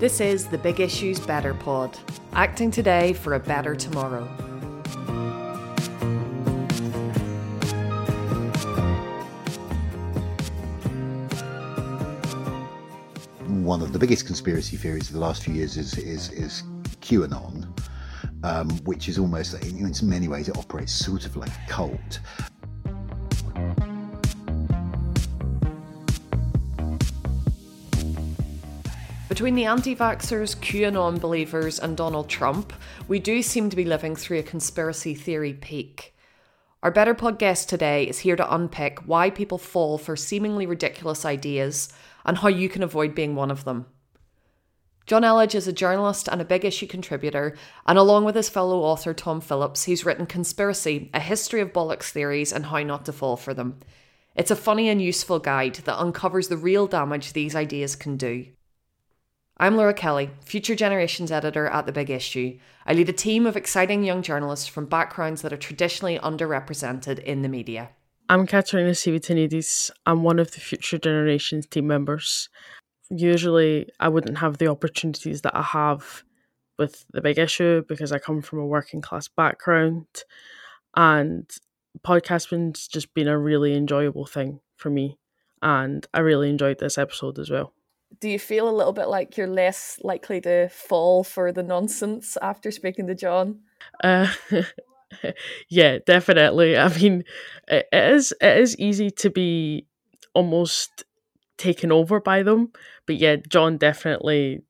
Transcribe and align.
This 0.00 0.18
is 0.18 0.46
the 0.46 0.56
Big 0.56 0.80
Issues 0.80 1.20
Better 1.20 1.52
Pod, 1.52 1.98
acting 2.32 2.70
today 2.70 3.12
for 3.12 3.34
a 3.34 3.38
better 3.38 3.76
tomorrow. 3.76 4.24
One 13.46 13.82
of 13.82 13.92
the 13.92 13.98
biggest 13.98 14.24
conspiracy 14.24 14.78
theories 14.78 15.08
of 15.08 15.12
the 15.16 15.20
last 15.20 15.44
few 15.44 15.52
years 15.52 15.76
is 15.76 15.98
is, 15.98 16.30
is 16.30 16.62
QAnon, 17.02 17.68
um, 18.42 18.70
which 18.86 19.06
is 19.06 19.18
almost 19.18 19.52
in 19.62 19.92
many 20.08 20.28
ways 20.28 20.48
it 20.48 20.56
operates 20.56 20.92
sort 20.92 21.26
of 21.26 21.36
like 21.36 21.50
a 21.50 21.68
cult. 21.68 22.20
Between 29.40 29.54
the 29.54 29.64
anti 29.64 29.96
vaxxers, 29.96 30.54
QAnon 30.54 31.18
believers, 31.18 31.78
and 31.78 31.96
Donald 31.96 32.28
Trump, 32.28 32.74
we 33.08 33.18
do 33.18 33.40
seem 33.40 33.70
to 33.70 33.76
be 33.76 33.86
living 33.86 34.14
through 34.14 34.38
a 34.38 34.42
conspiracy 34.42 35.14
theory 35.14 35.54
peak. 35.54 36.14
Our 36.82 36.90
Better 36.90 37.14
Pod 37.14 37.38
guest 37.38 37.66
today 37.66 38.06
is 38.06 38.18
here 38.18 38.36
to 38.36 38.54
unpick 38.54 38.98
why 39.06 39.30
people 39.30 39.56
fall 39.56 39.96
for 39.96 40.14
seemingly 40.14 40.66
ridiculous 40.66 41.24
ideas 41.24 41.90
and 42.26 42.36
how 42.36 42.48
you 42.48 42.68
can 42.68 42.82
avoid 42.82 43.14
being 43.14 43.34
one 43.34 43.50
of 43.50 43.64
them. 43.64 43.86
Jonn 45.06 45.22
Elledge 45.22 45.54
is 45.54 45.66
a 45.66 45.72
journalist 45.72 46.28
and 46.28 46.42
a 46.42 46.44
big 46.44 46.66
issue 46.66 46.86
contributor, 46.86 47.56
and 47.86 47.96
along 47.98 48.26
with 48.26 48.34
his 48.34 48.50
fellow 48.50 48.80
author 48.80 49.14
Tom 49.14 49.40
Phillips, 49.40 49.84
he's 49.84 50.04
written 50.04 50.26
Conspiracy 50.26 51.08
A 51.14 51.20
History 51.20 51.62
of 51.62 51.72
Bollocks 51.72 52.10
Theories 52.10 52.52
and 52.52 52.66
How 52.66 52.82
Not 52.82 53.06
to 53.06 53.12
Fall 53.14 53.38
for 53.38 53.54
Them. 53.54 53.80
It's 54.36 54.50
a 54.50 54.54
funny 54.54 54.90
and 54.90 55.00
useful 55.00 55.38
guide 55.38 55.76
that 55.76 55.98
uncovers 55.98 56.48
the 56.48 56.58
real 56.58 56.86
damage 56.86 57.32
these 57.32 57.56
ideas 57.56 57.96
can 57.96 58.18
do. 58.18 58.44
I'm 59.60 59.76
Laura 59.76 59.92
Kelly, 59.92 60.30
Future 60.42 60.74
Generations 60.74 61.30
editor 61.30 61.66
at 61.66 61.84
The 61.84 61.92
Big 61.92 62.08
Issue. 62.08 62.58
I 62.86 62.94
lead 62.94 63.10
a 63.10 63.12
team 63.12 63.44
of 63.44 63.58
exciting 63.58 64.02
young 64.02 64.22
journalists 64.22 64.66
from 64.66 64.86
backgrounds 64.86 65.42
that 65.42 65.52
are 65.52 65.58
traditionally 65.58 66.18
underrepresented 66.18 67.18
in 67.18 67.42
the 67.42 67.48
media. 67.50 67.90
I'm 68.30 68.46
Katerina 68.46 68.92
Sivitanides. 68.92 69.90
I'm 70.06 70.22
one 70.22 70.38
of 70.38 70.52
the 70.52 70.60
Future 70.60 70.96
Generations 70.96 71.66
team 71.66 71.86
members. 71.86 72.48
Usually, 73.10 73.86
I 74.00 74.08
wouldn't 74.08 74.38
have 74.38 74.56
the 74.56 74.68
opportunities 74.68 75.42
that 75.42 75.54
I 75.54 75.60
have 75.60 76.24
with 76.78 77.04
The 77.12 77.20
Big 77.20 77.38
Issue 77.38 77.84
because 77.86 78.12
I 78.12 78.18
come 78.18 78.40
from 78.40 78.60
a 78.60 78.66
working 78.66 79.02
class 79.02 79.28
background. 79.28 80.06
And 80.96 81.50
podcasting's 82.02 82.88
just 82.88 83.12
been 83.12 83.28
a 83.28 83.38
really 83.38 83.74
enjoyable 83.74 84.24
thing 84.24 84.60
for 84.76 84.88
me. 84.88 85.18
And 85.60 86.06
I 86.14 86.20
really 86.20 86.48
enjoyed 86.48 86.78
this 86.78 86.96
episode 86.96 87.38
as 87.38 87.50
well 87.50 87.74
do 88.18 88.28
you 88.28 88.38
feel 88.38 88.68
a 88.68 88.74
little 88.74 88.92
bit 88.92 89.08
like 89.08 89.36
you're 89.36 89.46
less 89.46 89.98
likely 90.02 90.40
to 90.40 90.68
fall 90.68 91.22
for 91.22 91.52
the 91.52 91.62
nonsense 91.62 92.36
after 92.42 92.70
speaking 92.70 93.06
to 93.06 93.14
Jonn? 93.14 93.58
Uh, 94.02 94.32
yeah, 95.68 95.98
definitely. 96.04 96.76
I 96.76 96.88
mean, 96.98 97.24
it 97.68 97.86
is 97.92 98.32
it 98.40 98.58
is 98.58 98.76
easy 98.78 99.10
to 99.10 99.30
be 99.30 99.86
almost 100.34 101.04
taken 101.56 101.92
over 101.92 102.20
by 102.20 102.42
them, 102.42 102.72
but 103.06 103.16
yeah, 103.16 103.36
Jonn 103.36 103.78
definitely 103.78 104.62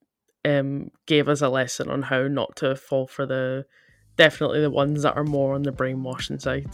um, 0.44 0.90
gave 1.06 1.28
us 1.28 1.40
a 1.40 1.48
lesson 1.48 1.88
on 1.88 2.02
how 2.02 2.26
not 2.26 2.56
to 2.56 2.76
fall 2.76 3.06
for 3.06 3.26
the 3.26 3.64
definitely 4.16 4.60
the 4.60 4.70
ones 4.70 5.02
that 5.02 5.16
are 5.16 5.24
more 5.24 5.54
on 5.54 5.62
the 5.62 5.72
brainwashing 5.72 6.38
side. 6.38 6.68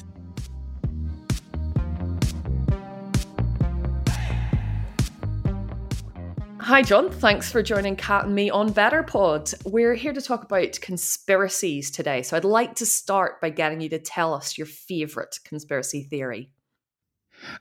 Hi, 6.67 6.83
Jonn. 6.83 7.14
Thanks 7.14 7.48
for 7.48 7.62
joining 7.62 7.95
Kat 7.95 8.25
and 8.25 8.34
me 8.34 8.50
on 8.50 8.72
Better 8.72 9.05
Pod. 9.05 9.53
We're 9.64 9.95
here 9.95 10.12
to 10.12 10.20
talk 10.20 10.42
about 10.42 10.81
conspiracies 10.81 11.92
today. 11.92 12.23
So 12.23 12.36
I'd 12.36 12.45
like 12.45 12.75
to 12.75 12.86
start 12.86 13.41
by 13.41 13.51
getting 13.51 13.80
you 13.80 13.89
to 13.91 14.01
tell 14.01 14.35
us 14.35 14.58
your 14.58 14.67
favourite 14.67 15.39
conspiracy 15.45 16.02
theory. 16.02 16.51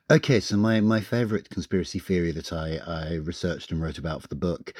Okay, 0.09 0.39
so 0.39 0.57
my, 0.57 0.81
my 0.81 1.01
favorite 1.01 1.51
conspiracy 1.51 1.99
theory 1.99 2.31
that 2.31 2.51
I, 2.51 2.79
I 2.87 3.13
researched 3.17 3.71
and 3.71 3.79
wrote 3.79 3.99
about 3.99 4.23
for 4.23 4.27
the 4.27 4.35
book, 4.35 4.73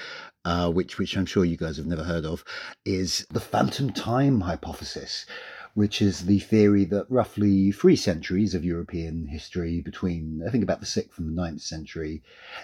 uh, 0.43 0.71
which 0.71 0.97
which 0.97 1.15
I'm 1.15 1.27
sure 1.27 1.45
you 1.45 1.57
guys 1.57 1.77
have 1.77 1.85
never 1.85 2.03
heard 2.03 2.25
of, 2.25 2.43
is 2.83 3.27
the 3.29 3.39
phantom 3.39 3.91
time 3.91 4.41
hypothesis, 4.41 5.27
which 5.75 6.01
is 6.01 6.25
the 6.25 6.39
theory 6.39 6.85
that 6.85 7.05
roughly 7.09 7.71
three 7.71 7.97
centuries 7.97 8.55
of 8.55 8.65
European 8.65 9.27
history, 9.27 9.81
between 9.81 10.41
I 10.47 10.49
think 10.49 10.63
about 10.63 10.79
the 10.79 10.85
sixth 10.85 11.19
and 11.19 11.27
the 11.29 11.41
ninth 11.41 11.61
century, 11.61 12.23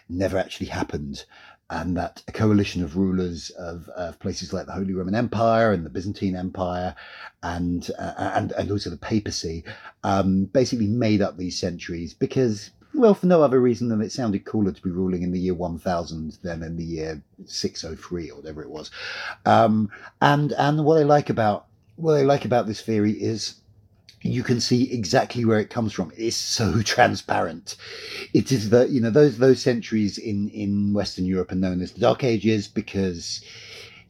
never 0.10 0.38
actually 0.38 0.68
happened 0.68 1.26
and 1.72 1.96
that 1.96 2.22
a 2.28 2.32
coalition 2.34 2.84
of 2.84 2.98
rulers 2.98 3.50
of, 3.52 3.88
of, 3.90 4.20
places 4.20 4.52
like 4.52 4.66
the 4.66 4.74
Holy 4.74 4.94
Roman 4.94 5.16
Empire 5.16 5.72
and 5.72 5.86
the 5.86 5.90
Byzantine 5.90 6.36
Empire 6.36 6.94
and 7.44 7.90
uh, 7.98 8.14
and 8.18 8.52
and 8.52 8.70
also 8.70 8.90
the 8.90 8.98
papacy 8.98 9.64
um, 10.04 10.46
basically 10.46 10.88
made 10.88 11.22
up 11.22 11.38
these 11.38 11.58
centuries 11.58 12.14
because 12.14 12.72
well 12.94 13.14
for 13.14 13.26
no 13.26 13.42
other 13.42 13.60
reason 13.60 13.88
than 13.88 14.02
it 14.02 14.12
sounded 14.12 14.44
cooler 14.44 14.74
to 14.74 14.82
be 14.82 14.90
ruling 14.90 15.24
in 15.24 15.32
the 15.32 15.40
year 15.40 15.54
1000 15.54 16.38
than 16.44 16.62
in 16.62 16.76
the 16.76 16.84
year 16.84 17.22
603 17.46 18.32
or 18.32 18.36
whatever 18.36 18.62
it 18.62 18.70
was. 18.70 18.92
Um, 19.46 19.90
and 20.22 20.52
and 20.54 20.84
what 20.84 21.00
I 21.00 21.04
like 21.04 21.30
about 21.30 21.68
what 22.01 22.17
I 22.17 22.23
like 22.23 22.45
about 22.45 22.67
this 22.67 22.81
theory 22.81 23.12
is 23.12 23.62
you 24.23 24.44
can 24.44 24.59
see 24.59 24.91
exactly 24.91 25.45
where 25.45 25.59
it 25.59 25.69
comes 25.69 25.94
from. 25.94 26.12
It's 26.16 26.35
so 26.35 26.81
transparent. 26.84 27.75
It 28.34 28.51
is 28.51 28.69
that 28.69 28.89
you 28.89 29.01
know 29.01 29.09
those 29.09 29.38
those 29.38 29.62
centuries 29.62 30.17
in 30.17 30.50
in 30.50 30.94
Western 30.94 31.25
Europe 31.25 31.51
are 31.51 31.56
known 31.56 31.81
as 31.81 31.91
the 31.91 32.01
Dark 32.01 32.23
Ages 32.23 32.67
because 32.67 33.41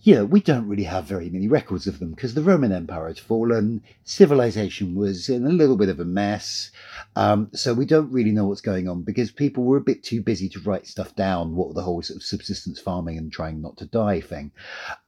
know 0.05 0.25
we 0.25 0.41
don't 0.41 0.67
really 0.67 0.83
have 0.83 1.05
very 1.05 1.29
many 1.29 1.47
records 1.47 1.87
of 1.87 1.99
them 1.99 2.11
because 2.11 2.33
the 2.33 2.41
Roman 2.41 2.71
Empire 2.71 3.07
had 3.07 3.19
fallen, 3.19 3.83
civilization 4.03 4.95
was 4.95 5.29
in 5.29 5.45
a 5.45 5.49
little 5.49 5.77
bit 5.77 5.89
of 5.89 5.99
a 5.99 6.05
mess, 6.05 6.71
um, 7.15 7.49
so 7.53 7.73
we 7.73 7.85
don't 7.85 8.11
really 8.11 8.31
know 8.31 8.45
what's 8.45 8.61
going 8.61 8.89
on 8.89 9.03
because 9.03 9.31
people 9.31 9.63
were 9.63 9.77
a 9.77 9.81
bit 9.81 10.03
too 10.03 10.21
busy 10.21 10.49
to 10.49 10.59
write 10.61 10.87
stuff 10.87 11.15
down. 11.15 11.55
What 11.55 11.73
the 11.75 11.83
whole 11.83 12.01
sort 12.01 12.17
of 12.17 12.23
subsistence 12.23 12.79
farming 12.79 13.17
and 13.17 13.31
trying 13.31 13.61
not 13.61 13.77
to 13.77 13.85
die 13.85 14.21
thing. 14.21 14.51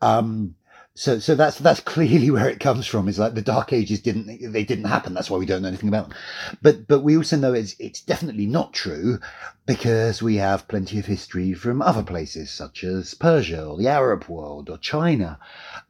Um, 0.02 0.56
so 0.96 1.18
so 1.18 1.34
that's 1.34 1.58
that's 1.58 1.80
clearly 1.80 2.30
where 2.32 2.48
it 2.48 2.60
comes 2.60 2.86
from 2.86 3.08
is 3.08 3.18
like 3.18 3.34
the 3.34 3.42
dark 3.42 3.74
ages 3.74 4.00
didn't 4.00 4.52
they 4.52 4.64
didn't 4.64 4.86
happen. 4.86 5.14
That's 5.14 5.30
why 5.30 5.38
we 5.38 5.46
don't 5.46 5.64
know 5.64 5.68
anything 5.68 5.90
about 5.90 6.10
them. 6.10 6.18
But 6.62 6.88
but 6.88 7.00
we 7.00 7.18
also 7.18 7.36
know 7.36 7.54
it's 7.54 7.76
it's 7.80 8.02
definitely 8.02 8.46
not 8.46 8.74
true 8.74 9.20
because 9.66 10.22
we 10.22 10.36
have 10.36 10.68
plenty 10.68 11.00
of 11.00 11.06
history 11.06 11.54
from 11.54 11.82
other 11.82 12.04
places 12.04 12.52
such 12.52 12.84
as 12.84 13.14
persia 13.16 13.66
or 13.66 13.78
the 13.78 13.88
arab 13.88 14.28
world 14.28 14.70
or 14.70 14.78
china. 14.78 15.40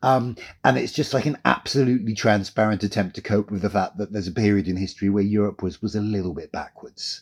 Um, 0.01 0.37
and 0.63 0.77
it's 0.77 0.93
just 0.93 1.13
like 1.13 1.25
an 1.25 1.37
absolutely 1.43 2.13
transparent 2.13 2.83
attempt 2.83 3.15
to 3.15 3.21
cope 3.21 3.51
with 3.51 3.61
the 3.61 3.69
fact 3.69 3.97
that 3.97 4.13
there's 4.13 4.27
a 4.27 4.31
period 4.31 4.67
in 4.67 4.77
history 4.77 5.09
where 5.09 5.23
europe 5.23 5.61
was 5.61 5.81
was 5.81 5.95
a 5.95 6.01
little 6.01 6.33
bit 6.33 6.51
backwards. 6.51 7.21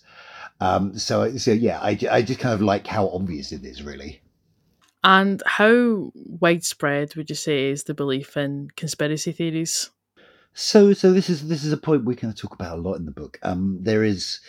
Um, 0.59 0.99
so 0.99 1.35
so 1.37 1.51
yeah 1.51 1.79
I, 1.79 1.97
I 2.11 2.21
just 2.21 2.39
kind 2.39 2.53
of 2.53 2.61
like 2.61 2.85
how 2.85 3.09
obvious 3.09 3.51
it 3.51 3.65
is 3.65 3.81
really 3.81 4.21
and 5.03 5.41
how 5.45 6.11
widespread 6.15 7.15
would 7.15 7.29
you 7.29 7.35
say 7.35 7.69
is 7.69 7.83
the 7.83 7.93
belief 7.93 8.37
in 8.37 8.69
conspiracy 8.75 9.31
theories? 9.31 9.89
So, 10.53 10.93
so 10.93 11.13
this 11.13 11.29
is 11.29 11.47
this 11.47 11.63
is 11.63 11.71
a 11.71 11.77
point 11.77 12.03
we 12.03 12.15
kind 12.15 12.31
of 12.31 12.39
talk 12.39 12.53
about 12.53 12.77
a 12.77 12.81
lot 12.81 12.95
in 12.95 13.05
the 13.05 13.11
book. 13.11 13.39
Um, 13.41 13.77
there 13.81 14.03
is, 14.03 14.41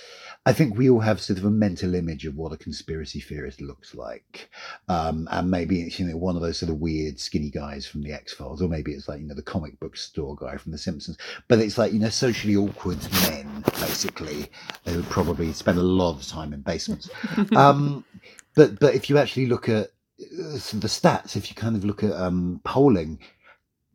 I 0.44 0.52
think 0.52 0.76
we 0.76 0.90
all 0.90 0.98
have 0.98 1.20
sort 1.20 1.38
of 1.38 1.44
a 1.44 1.50
mental 1.50 1.94
image 1.94 2.26
of 2.26 2.34
what 2.34 2.52
a 2.52 2.56
conspiracy 2.56 3.20
theorist 3.20 3.60
looks 3.60 3.94
like, 3.94 4.50
um, 4.88 5.28
and 5.30 5.48
maybe 5.48 5.82
it's 5.82 6.00
you 6.00 6.06
know 6.06 6.16
one 6.16 6.34
of 6.34 6.42
those 6.42 6.58
sort 6.58 6.70
of 6.70 6.80
weird 6.80 7.20
skinny 7.20 7.50
guys 7.50 7.86
from 7.86 8.02
the 8.02 8.12
X 8.12 8.34
Files, 8.34 8.60
or 8.60 8.68
maybe 8.68 8.92
it's 8.92 9.08
like 9.08 9.20
you 9.20 9.26
know 9.28 9.34
the 9.34 9.42
comic 9.42 9.78
book 9.78 9.96
store 9.96 10.34
guy 10.34 10.56
from 10.56 10.72
The 10.72 10.78
Simpsons. 10.78 11.18
But 11.46 11.60
it's 11.60 11.78
like 11.78 11.92
you 11.92 12.00
know 12.00 12.08
socially 12.08 12.56
awkward 12.56 12.98
men 13.28 13.64
basically 13.80 14.50
who 14.86 15.04
probably 15.04 15.52
spend 15.52 15.78
a 15.78 15.82
lot 15.82 16.16
of 16.16 16.26
time 16.26 16.52
in 16.52 16.62
basements. 16.62 17.08
um, 17.56 18.04
but 18.56 18.80
but 18.80 18.96
if 18.96 19.08
you 19.08 19.18
actually 19.18 19.46
look 19.46 19.68
at 19.68 19.92
the 20.30 20.88
stats, 20.88 21.36
if 21.36 21.50
you 21.50 21.56
kind 21.56 21.76
of 21.76 21.84
look 21.84 22.02
at 22.02 22.12
um, 22.12 22.60
polling, 22.64 23.18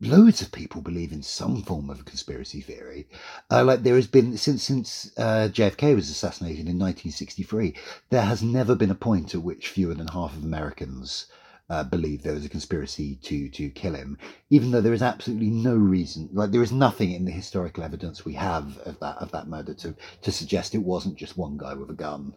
loads 0.00 0.40
of 0.40 0.52
people 0.52 0.80
believe 0.80 1.10
in 1.10 1.22
some 1.22 1.62
form 1.62 1.90
of 1.90 2.00
a 2.00 2.04
conspiracy 2.04 2.60
theory. 2.60 3.08
Uh, 3.50 3.64
like 3.64 3.82
there 3.82 3.96
has 3.96 4.06
been 4.06 4.36
since 4.36 4.62
since 4.62 5.10
uh, 5.16 5.48
JFK 5.52 5.94
was 5.94 6.10
assassinated 6.10 6.68
in 6.68 6.78
1963, 6.78 7.74
there 8.10 8.22
has 8.22 8.42
never 8.42 8.74
been 8.74 8.90
a 8.90 8.94
point 8.94 9.34
at 9.34 9.42
which 9.42 9.68
fewer 9.68 9.94
than 9.94 10.08
half 10.08 10.36
of 10.36 10.44
Americans 10.44 11.26
uh, 11.70 11.84
believe 11.84 12.22
there 12.22 12.34
was 12.34 12.44
a 12.44 12.48
conspiracy 12.48 13.16
to 13.16 13.48
to 13.50 13.68
kill 13.70 13.94
him, 13.94 14.16
even 14.50 14.70
though 14.70 14.80
there 14.80 14.94
is 14.94 15.02
absolutely 15.02 15.50
no 15.50 15.74
reason. 15.74 16.28
Like 16.32 16.50
there 16.50 16.62
is 16.62 16.72
nothing 16.72 17.12
in 17.12 17.24
the 17.24 17.32
historical 17.32 17.82
evidence 17.82 18.24
we 18.24 18.34
have 18.34 18.78
of 18.78 19.00
that 19.00 19.16
of 19.16 19.32
that 19.32 19.48
murder 19.48 19.74
to 19.74 19.94
to 20.22 20.32
suggest 20.32 20.74
it 20.74 20.78
wasn't 20.78 21.16
just 21.16 21.36
one 21.36 21.58
guy 21.58 21.74
with 21.74 21.90
a 21.90 21.94
gun. 21.94 22.34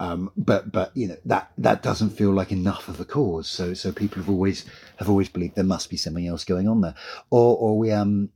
Um, 0.00 0.32
but 0.34 0.72
but 0.72 0.96
you 0.96 1.08
know 1.08 1.16
that 1.26 1.52
that 1.58 1.82
doesn't 1.82 2.10
feel 2.10 2.30
like 2.32 2.50
enough 2.50 2.88
of 2.88 2.98
a 3.00 3.04
cause. 3.04 3.48
So 3.48 3.74
so 3.74 3.92
people 3.92 4.16
have 4.16 4.30
always 4.30 4.64
have 4.96 5.10
always 5.10 5.28
believed 5.28 5.56
there 5.56 5.64
must 5.64 5.90
be 5.90 5.98
something 5.98 6.26
else 6.26 6.42
going 6.42 6.66
on 6.66 6.80
there, 6.80 6.94
or 7.28 7.56
or 7.58 7.78
we 7.78 7.92
um 7.92 8.30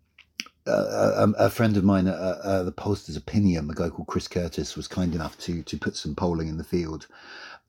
uh, 0.66 1.26
a, 1.38 1.44
a, 1.44 1.50
friend 1.50 1.76
of 1.76 1.84
mine 1.84 2.06
uh, 2.06 2.40
uh, 2.42 2.62
the 2.62 2.72
Pollsters 2.72 3.18
Opinium, 3.18 3.68
a 3.68 3.74
guy 3.74 3.90
called 3.90 4.08
Chris 4.08 4.28
Curtis, 4.28 4.76
was 4.76 4.88
kind 4.88 5.14
enough 5.14 5.38
to 5.38 5.62
to 5.62 5.78
put 5.78 5.96
some 5.96 6.14
polling 6.14 6.48
in 6.48 6.58
the 6.58 6.64
field 6.64 7.06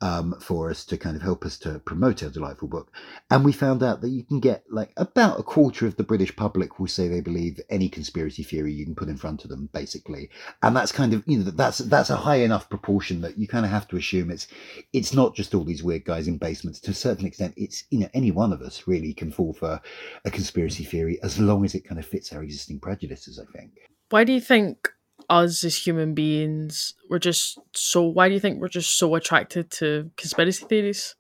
um, 0.02 0.36
for 0.42 0.70
us 0.70 0.86
to 0.86 0.98
kind 0.98 1.16
of 1.16 1.22
help 1.22 1.46
us 1.46 1.58
to 1.60 1.80
promote 1.80 2.22
our 2.22 2.30
delightful 2.30 2.68
book. 2.68 2.92
And 3.30 3.46
we 3.46 3.52
found 3.52 3.82
out 3.82 4.02
that 4.02 4.10
you 4.10 4.24
can 4.24 4.40
get 4.40 4.64
like 4.70 4.92
about 4.98 5.40
a 5.40 5.44
quarter 5.44 5.88
of 5.88 5.96
the 5.96 6.04
British 6.04 6.36
public 6.36 6.80
will 6.80 6.88
say 6.88 7.08
they 7.08 7.22
believe 7.22 7.60
any 7.70 7.90
conspiracy 7.90 8.44
theory 8.44 8.74
you 8.74 8.86
can 8.86 8.96
put 8.96 9.08
in 9.08 9.18
front 9.18 9.44
of 9.44 9.50
them, 9.50 9.70
basically. 9.74 10.30
And 10.62 10.76
that's 10.76 10.92
kind 10.92 11.14
of 11.14 11.24
you 11.26 11.40
know 11.40 11.52
that's 11.52 11.80
that's 11.80 12.10
a 12.10 12.18
high 12.18 12.38
enough 12.38 12.70
proportion 12.70 13.22
that 13.22 13.38
you 13.38 13.48
kind 13.48 13.66
of 13.66 13.72
have 13.72 13.88
to 13.90 13.98
assume 13.98 14.32
it's 14.32 14.48
it's 14.94 15.14
not 15.14 15.36
just 15.36 15.56
all 15.56 15.64
these 15.64 15.84
weird 15.84 16.06
guys 16.06 16.28
in 16.28 16.38
basements. 16.38 16.80
To 16.82 16.92
a 16.92 16.96
certain 16.96 17.26
extent, 17.26 17.54
it's 17.58 17.86
you 17.90 18.00
know 18.00 18.10
any 18.14 18.32
one 18.32 18.52
of 18.52 18.62
us 18.62 18.88
really 18.88 19.14
can 19.14 19.32
fall 19.32 19.54
for 19.54 19.82
a 20.26 20.32
conspiracy 20.32 20.84
theory 20.84 21.20
as 21.24 21.40
long 21.40 21.64
as 21.64 21.74
it 21.74 21.88
kind 21.88 22.00
of 22.00 22.06
fits 22.06 22.34
our 22.34 22.44
existing 22.44 22.80
prejudices. 22.80 23.40
I 23.40 23.58
think. 23.58 23.72
Why 24.10 24.24
do 24.24 24.34
you 24.34 24.42
think 24.42 24.90
us 25.30 25.64
as 25.64 25.76
human 25.76 26.14
beings 26.14 26.94
we're 27.10 27.20
just 27.20 27.60
so 27.74 28.04
why 28.04 28.28
do 28.28 28.34
you 28.34 28.40
think 28.40 28.60
we're 28.60 28.68
just 28.68 28.98
so 28.98 29.16
attracted 29.16 29.70
to 29.72 30.12
conspiracy 30.18 30.66
theories? 30.66 31.16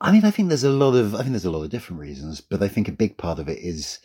I 0.00 0.12
mean 0.12 0.24
i 0.24 0.30
think 0.30 0.48
there's 0.48 0.64
a 0.64 0.70
lot 0.70 0.94
of 0.94 1.14
i 1.14 1.18
think 1.18 1.30
there's 1.30 1.44
a 1.44 1.50
lot 1.50 1.62
of 1.62 1.70
different 1.70 2.00
reasons 2.00 2.40
but 2.40 2.62
i 2.62 2.68
think 2.68 2.88
a 2.88 2.92
big 2.92 3.16
part 3.16 3.38
of 3.38 3.48
it 3.48 3.58
is 3.58 3.98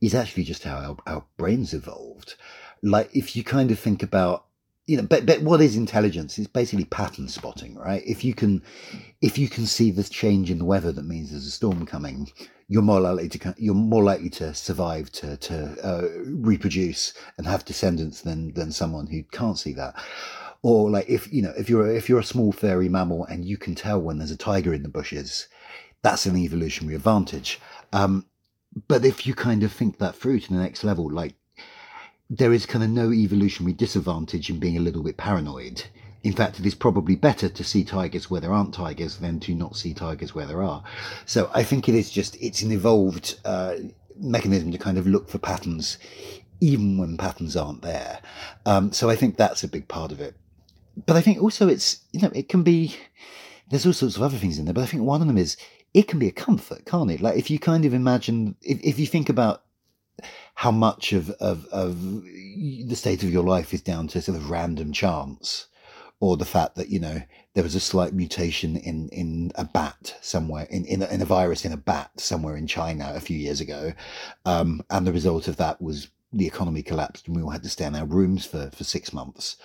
is 0.00 0.14
actually 0.14 0.44
just 0.44 0.64
how 0.64 0.76
our, 0.76 1.14
our 1.14 1.24
brains 1.36 1.74
evolved. 1.74 2.34
Like 2.82 3.10
if 3.14 3.36
you 3.36 3.44
kind 3.44 3.70
of 3.70 3.78
think 3.78 4.02
about 4.02 4.46
you 4.86 4.96
know 4.96 5.02
but, 5.02 5.26
but 5.26 5.40
what 5.42 5.60
is 5.60 5.76
intelligence? 5.76 6.38
It's 6.38 6.46
basically 6.46 6.84
pattern 6.84 7.28
spotting 7.28 7.76
right? 7.76 8.02
If 8.06 8.24
you 8.24 8.34
can 8.34 8.62
if 9.20 9.38
you 9.38 9.48
can 9.48 9.66
see 9.66 9.90
this 9.90 10.08
change 10.08 10.50
in 10.50 10.58
the 10.58 10.64
weather 10.64 10.92
that 10.92 11.04
means 11.06 11.30
there's 11.30 11.46
a 11.46 11.50
storm 11.50 11.86
coming 11.86 12.30
you're 12.68 12.82
more 12.82 13.00
likely 13.00 13.28
to 13.28 13.54
you're 13.58 13.74
more 13.74 14.02
likely 14.02 14.30
to 14.30 14.54
survive 14.54 15.10
to 15.12 15.36
to 15.36 15.76
uh, 15.82 16.08
reproduce 16.26 17.14
and 17.36 17.46
have 17.46 17.64
descendants 17.64 18.22
than 18.22 18.52
than 18.54 18.72
someone 18.72 19.06
who 19.06 19.22
can't 19.24 19.58
see 19.58 19.72
that. 19.74 19.94
Or 20.62 20.90
like 20.90 21.08
if 21.08 21.30
you 21.32 21.42
know 21.42 21.52
if 21.56 21.68
you're 21.68 21.94
if 21.94 22.08
you're 22.08 22.20
a 22.20 22.24
small 22.24 22.52
furry 22.52 22.88
mammal 22.88 23.24
and 23.26 23.44
you 23.44 23.58
can 23.58 23.74
tell 23.74 24.00
when 24.00 24.18
there's 24.18 24.30
a 24.30 24.36
tiger 24.36 24.72
in 24.72 24.82
the 24.82 24.88
bushes 24.88 25.48
that's 26.02 26.26
an 26.26 26.36
evolutionary 26.36 26.94
advantage. 26.94 27.60
Um, 27.92 28.26
but 28.88 29.04
if 29.04 29.26
you 29.26 29.34
kind 29.34 29.62
of 29.62 29.72
think 29.72 29.98
that 29.98 30.14
through 30.14 30.40
to 30.40 30.52
the 30.52 30.58
next 30.58 30.84
level 30.84 31.10
like 31.10 31.34
there 32.30 32.52
is 32.52 32.66
kind 32.66 32.82
of 32.84 32.90
no 32.90 33.12
evolutionary 33.12 33.72
disadvantage 33.72 34.50
in 34.50 34.58
being 34.58 34.76
a 34.76 34.80
little 34.80 35.02
bit 35.02 35.16
paranoid 35.16 35.84
in 36.24 36.32
fact, 36.32 36.58
it 36.58 36.64
is 36.64 36.74
probably 36.74 37.16
better 37.16 37.50
to 37.50 37.62
see 37.62 37.84
tigers 37.84 38.30
where 38.30 38.40
there 38.40 38.52
aren't 38.52 38.72
tigers 38.72 39.18
than 39.18 39.38
to 39.40 39.54
not 39.54 39.76
see 39.76 39.92
tigers 39.92 40.34
where 40.34 40.46
there 40.46 40.62
are. 40.62 40.82
So 41.26 41.50
I 41.52 41.62
think 41.62 41.86
it 41.86 41.94
is 41.94 42.10
just, 42.10 42.34
it's 42.40 42.62
an 42.62 42.72
evolved 42.72 43.38
uh, 43.44 43.74
mechanism 44.16 44.72
to 44.72 44.78
kind 44.78 44.96
of 44.96 45.06
look 45.06 45.28
for 45.28 45.36
patterns, 45.36 45.98
even 46.62 46.96
when 46.96 47.18
patterns 47.18 47.58
aren't 47.58 47.82
there. 47.82 48.20
Um, 48.64 48.90
so 48.90 49.10
I 49.10 49.16
think 49.16 49.36
that's 49.36 49.62
a 49.62 49.68
big 49.68 49.86
part 49.86 50.12
of 50.12 50.20
it. 50.20 50.34
But 51.04 51.16
I 51.16 51.20
think 51.20 51.42
also 51.42 51.68
it's, 51.68 52.00
you 52.12 52.22
know, 52.22 52.32
it 52.34 52.48
can 52.48 52.62
be, 52.62 52.96
there's 53.68 53.84
all 53.84 53.92
sorts 53.92 54.16
of 54.16 54.22
other 54.22 54.38
things 54.38 54.58
in 54.58 54.64
there, 54.64 54.72
but 54.72 54.84
I 54.84 54.86
think 54.86 55.02
one 55.02 55.20
of 55.20 55.26
them 55.26 55.36
is 55.36 55.58
it 55.92 56.08
can 56.08 56.18
be 56.18 56.28
a 56.28 56.32
comfort, 56.32 56.86
can't 56.86 57.10
it? 57.10 57.20
Like 57.20 57.36
if 57.36 57.50
you 57.50 57.58
kind 57.58 57.84
of 57.84 57.92
imagine, 57.92 58.56
if, 58.62 58.80
if 58.82 58.98
you 58.98 59.06
think 59.06 59.28
about 59.28 59.62
how 60.54 60.70
much 60.70 61.12
of, 61.12 61.30
of, 61.32 61.66
of 61.66 62.22
the 62.24 62.94
state 62.94 63.22
of 63.22 63.32
your 63.32 63.44
life 63.44 63.74
is 63.74 63.82
down 63.82 64.08
to 64.08 64.22
sort 64.22 64.36
of 64.36 64.50
random 64.50 64.92
chance 64.92 65.66
or 66.20 66.36
the 66.36 66.44
fact 66.44 66.76
that 66.76 66.88
you 66.88 66.98
know 66.98 67.20
there 67.54 67.64
was 67.64 67.74
a 67.74 67.80
slight 67.80 68.12
mutation 68.14 68.76
in 68.76 69.08
in 69.10 69.52
a 69.56 69.64
bat 69.64 70.16
somewhere 70.20 70.66
in 70.70 70.84
in 70.86 71.02
a, 71.02 71.06
in 71.06 71.20
a 71.20 71.26
virus 71.26 71.64
in 71.64 71.72
a 71.72 71.76
bat 71.76 72.10
somewhere 72.16 72.56
in 72.56 72.66
China 72.66 73.12
a 73.14 73.20
few 73.20 73.36
years 73.36 73.60
ago, 73.60 73.92
um, 74.46 74.82
and 74.90 75.06
the 75.06 75.12
result 75.12 75.48
of 75.48 75.56
that 75.56 75.82
was 75.82 76.08
the 76.32 76.46
economy 76.46 76.82
collapsed 76.82 77.26
and 77.26 77.36
we 77.36 77.42
all 77.42 77.50
had 77.50 77.62
to 77.62 77.68
stay 77.68 77.84
in 77.84 77.94
our 77.94 78.06
rooms 78.06 78.46
for 78.46 78.70
for 78.70 78.84
six 78.84 79.12
months. 79.12 79.56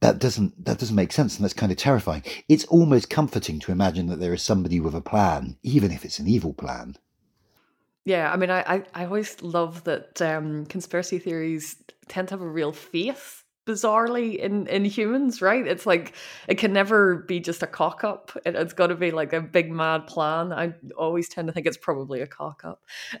That 0.00 0.18
doesn't 0.18 0.64
that 0.64 0.78
doesn't 0.78 0.96
make 0.96 1.12
sense, 1.12 1.36
and 1.36 1.44
that's 1.44 1.54
kind 1.54 1.72
of 1.72 1.78
terrifying. 1.78 2.22
It's 2.48 2.66
almost 2.66 3.08
comforting 3.08 3.58
to 3.60 3.72
imagine 3.72 4.08
that 4.08 4.20
there 4.20 4.34
is 4.34 4.42
somebody 4.42 4.80
with 4.80 4.94
a 4.94 5.00
plan, 5.00 5.56
even 5.62 5.90
if 5.90 6.04
it's 6.04 6.18
an 6.18 6.28
evil 6.28 6.52
plan. 6.52 6.96
Yeah, 8.04 8.30
I 8.30 8.36
mean, 8.36 8.50
I, 8.50 8.60
I, 8.60 8.84
I 8.94 9.04
always 9.06 9.42
love 9.42 9.84
that 9.84 10.20
um, 10.20 10.66
conspiracy 10.66 11.18
theories 11.18 11.76
tend 12.08 12.28
to 12.28 12.34
have 12.34 12.42
a 12.42 12.48
real 12.48 12.72
faith 12.72 13.43
bizarrely 13.66 14.36
in 14.36 14.66
in 14.66 14.84
humans 14.84 15.40
right? 15.40 15.66
It's 15.66 15.86
like 15.86 16.14
it 16.48 16.56
can 16.56 16.72
never 16.72 17.16
be 17.16 17.40
just 17.40 17.62
a 17.62 17.66
cock 17.66 18.04
up 18.04 18.36
it, 18.44 18.54
has 18.54 18.72
got 18.72 18.88
to 18.88 18.94
be 18.94 19.10
like 19.10 19.32
a 19.32 19.40
big 19.40 19.70
mad 19.70 20.06
plan. 20.06 20.52
I 20.52 20.74
always 20.96 21.28
tend 21.28 21.48
to 21.48 21.52
think 21.52 21.66
it's 21.66 21.76
probably 21.76 22.20
a 22.20 22.26
cock 22.26 22.62
up 22.64 22.82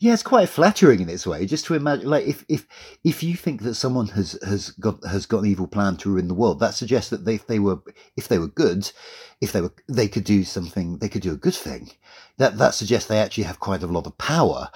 yeah 0.00 0.12
it's 0.12 0.22
quite 0.22 0.48
flattering 0.48 1.00
in 1.00 1.08
its 1.08 1.26
way 1.26 1.46
just 1.46 1.64
to 1.66 1.74
imagine 1.74 2.08
like 2.08 2.26
if 2.26 2.44
if 2.48 2.66
if 3.04 3.22
you 3.22 3.34
think 3.34 3.62
that 3.62 3.74
someone 3.74 4.08
has 4.08 4.38
has 4.42 4.70
got 4.72 5.04
has 5.04 5.26
got 5.26 5.40
an 5.40 5.46
evil 5.46 5.66
plan 5.66 5.96
to 5.96 6.10
ruin 6.10 6.28
the 6.28 6.34
world 6.34 6.60
that 6.60 6.74
suggests 6.74 7.10
that 7.10 7.24
they, 7.24 7.34
if 7.34 7.46
they 7.46 7.58
were 7.58 7.80
if 8.16 8.28
they 8.28 8.38
were 8.38 8.48
good 8.48 8.90
if 9.40 9.52
they 9.52 9.60
were 9.60 9.72
they 9.88 10.08
could 10.08 10.24
do 10.24 10.44
something 10.44 10.98
they 10.98 11.08
could 11.08 11.22
do 11.22 11.32
a 11.32 11.36
good 11.36 11.54
thing. 11.54 11.90
That 12.36 12.58
that 12.58 12.74
suggests 12.74 13.08
they 13.08 13.18
actually 13.18 13.44
have 13.44 13.60
quite 13.60 13.82
a 13.82 13.86
lot 13.86 14.06
of 14.06 14.18
power 14.18 14.68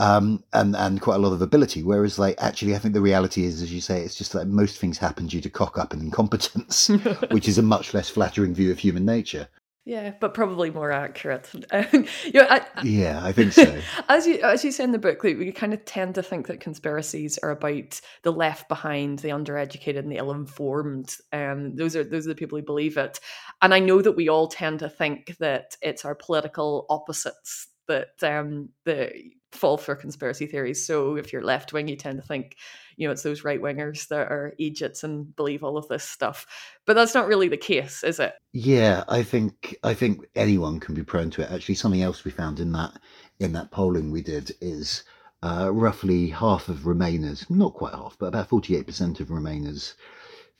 um, 0.00 0.42
and 0.54 0.74
and 0.74 1.00
quite 1.00 1.16
a 1.16 1.18
lot 1.18 1.34
of 1.34 1.42
ability. 1.42 1.82
Whereas, 1.82 2.18
like, 2.18 2.34
actually, 2.42 2.74
I 2.74 2.78
think 2.78 2.94
the 2.94 3.02
reality 3.02 3.44
is, 3.44 3.60
as 3.60 3.72
you 3.72 3.82
say, 3.82 4.02
it's 4.02 4.16
just 4.16 4.32
that 4.32 4.46
most 4.46 4.78
things 4.78 4.96
happen 4.96 5.26
due 5.26 5.42
to 5.42 5.50
cock 5.50 5.78
up 5.78 5.92
and 5.92 6.00
incompetence, 6.00 6.88
which 7.30 7.46
is 7.46 7.58
a 7.58 7.62
much 7.62 7.92
less 7.92 8.08
flattering 8.08 8.54
view 8.54 8.70
of 8.72 8.78
human 8.78 9.04
nature. 9.04 9.48
Yeah, 9.84 10.12
but 10.18 10.34
probably 10.34 10.70
more 10.70 10.90
accurate. 10.90 11.50
you 11.92 12.32
know, 12.32 12.46
I, 12.48 12.64
yeah, 12.82 13.20
I 13.22 13.32
think 13.32 13.52
so. 13.52 13.78
as 14.08 14.26
you 14.26 14.40
as 14.40 14.64
you 14.64 14.72
say 14.72 14.84
in 14.84 14.92
the 14.92 14.98
book, 14.98 15.22
we 15.22 15.52
kind 15.52 15.74
of 15.74 15.84
tend 15.84 16.14
to 16.14 16.22
think 16.22 16.46
that 16.46 16.60
conspiracies 16.60 17.38
are 17.38 17.50
about 17.50 18.00
the 18.22 18.32
left 18.32 18.68
behind, 18.68 19.18
the 19.18 19.30
undereducated, 19.30 19.98
and 19.98 20.10
the 20.10 20.16
ill-informed. 20.16 21.14
Um, 21.32 21.76
those 21.76 21.94
are 21.94 22.04
those 22.04 22.24
are 22.24 22.30
the 22.30 22.34
people 22.34 22.56
who 22.56 22.64
believe 22.64 22.96
it. 22.96 23.20
And 23.60 23.74
I 23.74 23.80
know 23.80 24.00
that 24.00 24.16
we 24.16 24.30
all 24.30 24.48
tend 24.48 24.78
to 24.78 24.88
think 24.88 25.36
that 25.40 25.76
it's 25.82 26.06
our 26.06 26.14
political 26.14 26.86
opposites 26.88 27.68
that 27.88 28.22
um, 28.22 28.70
the 28.84 29.12
fall 29.52 29.76
for 29.76 29.94
conspiracy 29.94 30.46
theories. 30.46 30.84
So 30.86 31.16
if 31.16 31.32
you're 31.32 31.42
left 31.42 31.72
wing, 31.72 31.88
you 31.88 31.96
tend 31.96 32.20
to 32.20 32.26
think, 32.26 32.56
you 32.96 33.06
know, 33.06 33.12
it's 33.12 33.22
those 33.22 33.44
right 33.44 33.60
wingers 33.60 34.08
that 34.08 34.30
are 34.30 34.54
idiots 34.58 35.02
and 35.02 35.34
believe 35.34 35.64
all 35.64 35.76
of 35.76 35.88
this 35.88 36.04
stuff. 36.04 36.46
But 36.86 36.94
that's 36.94 37.14
not 37.14 37.26
really 37.26 37.48
the 37.48 37.56
case, 37.56 38.04
is 38.04 38.20
it? 38.20 38.34
Yeah, 38.52 39.04
I 39.08 39.22
think 39.22 39.76
I 39.82 39.94
think 39.94 40.26
anyone 40.34 40.80
can 40.80 40.94
be 40.94 41.02
prone 41.02 41.30
to 41.30 41.42
it. 41.42 41.50
Actually, 41.50 41.76
something 41.76 42.02
else 42.02 42.24
we 42.24 42.30
found 42.30 42.60
in 42.60 42.72
that 42.72 42.98
in 43.38 43.52
that 43.52 43.70
polling 43.70 44.10
we 44.10 44.22
did 44.22 44.52
is 44.60 45.04
uh, 45.42 45.70
roughly 45.72 46.28
half 46.28 46.68
of 46.68 46.80
Remainers, 46.80 47.48
not 47.50 47.74
quite 47.74 47.94
half, 47.94 48.16
but 48.18 48.26
about 48.26 48.48
forty 48.48 48.76
eight 48.76 48.86
percent 48.86 49.20
of 49.20 49.28
Remainers 49.28 49.94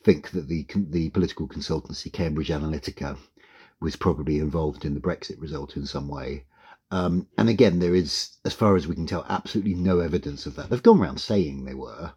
think 0.03 0.31
that 0.31 0.49
the 0.49 0.67
the 0.75 1.11
political 1.11 1.47
consultancy 1.47 2.13
Cambridge 2.13 2.49
Analytica 2.49 3.17
was 3.81 3.97
probably 3.97 4.39
involved 4.39 4.85
in 4.85 4.95
the 4.95 5.01
Brexit 5.01 5.41
result 5.41 5.77
in 5.77 5.87
some 5.87 6.09
way. 6.09 6.44
Um, 6.91 7.29
and 7.39 7.49
again, 7.49 7.79
there 7.79 7.94
is, 7.94 8.37
as 8.44 8.53
far 8.53 8.77
as 8.77 8.87
we 8.87 8.94
can 8.94 9.06
tell, 9.06 9.25
absolutely 9.29 9.75
no 9.75 10.01
evidence 10.01 10.47
of 10.47 10.56
that. 10.56 10.70
They've 10.70 10.82
gone 10.82 11.01
around 11.01 11.20
saying 11.20 11.65
they 11.65 11.75
were, 11.75 12.13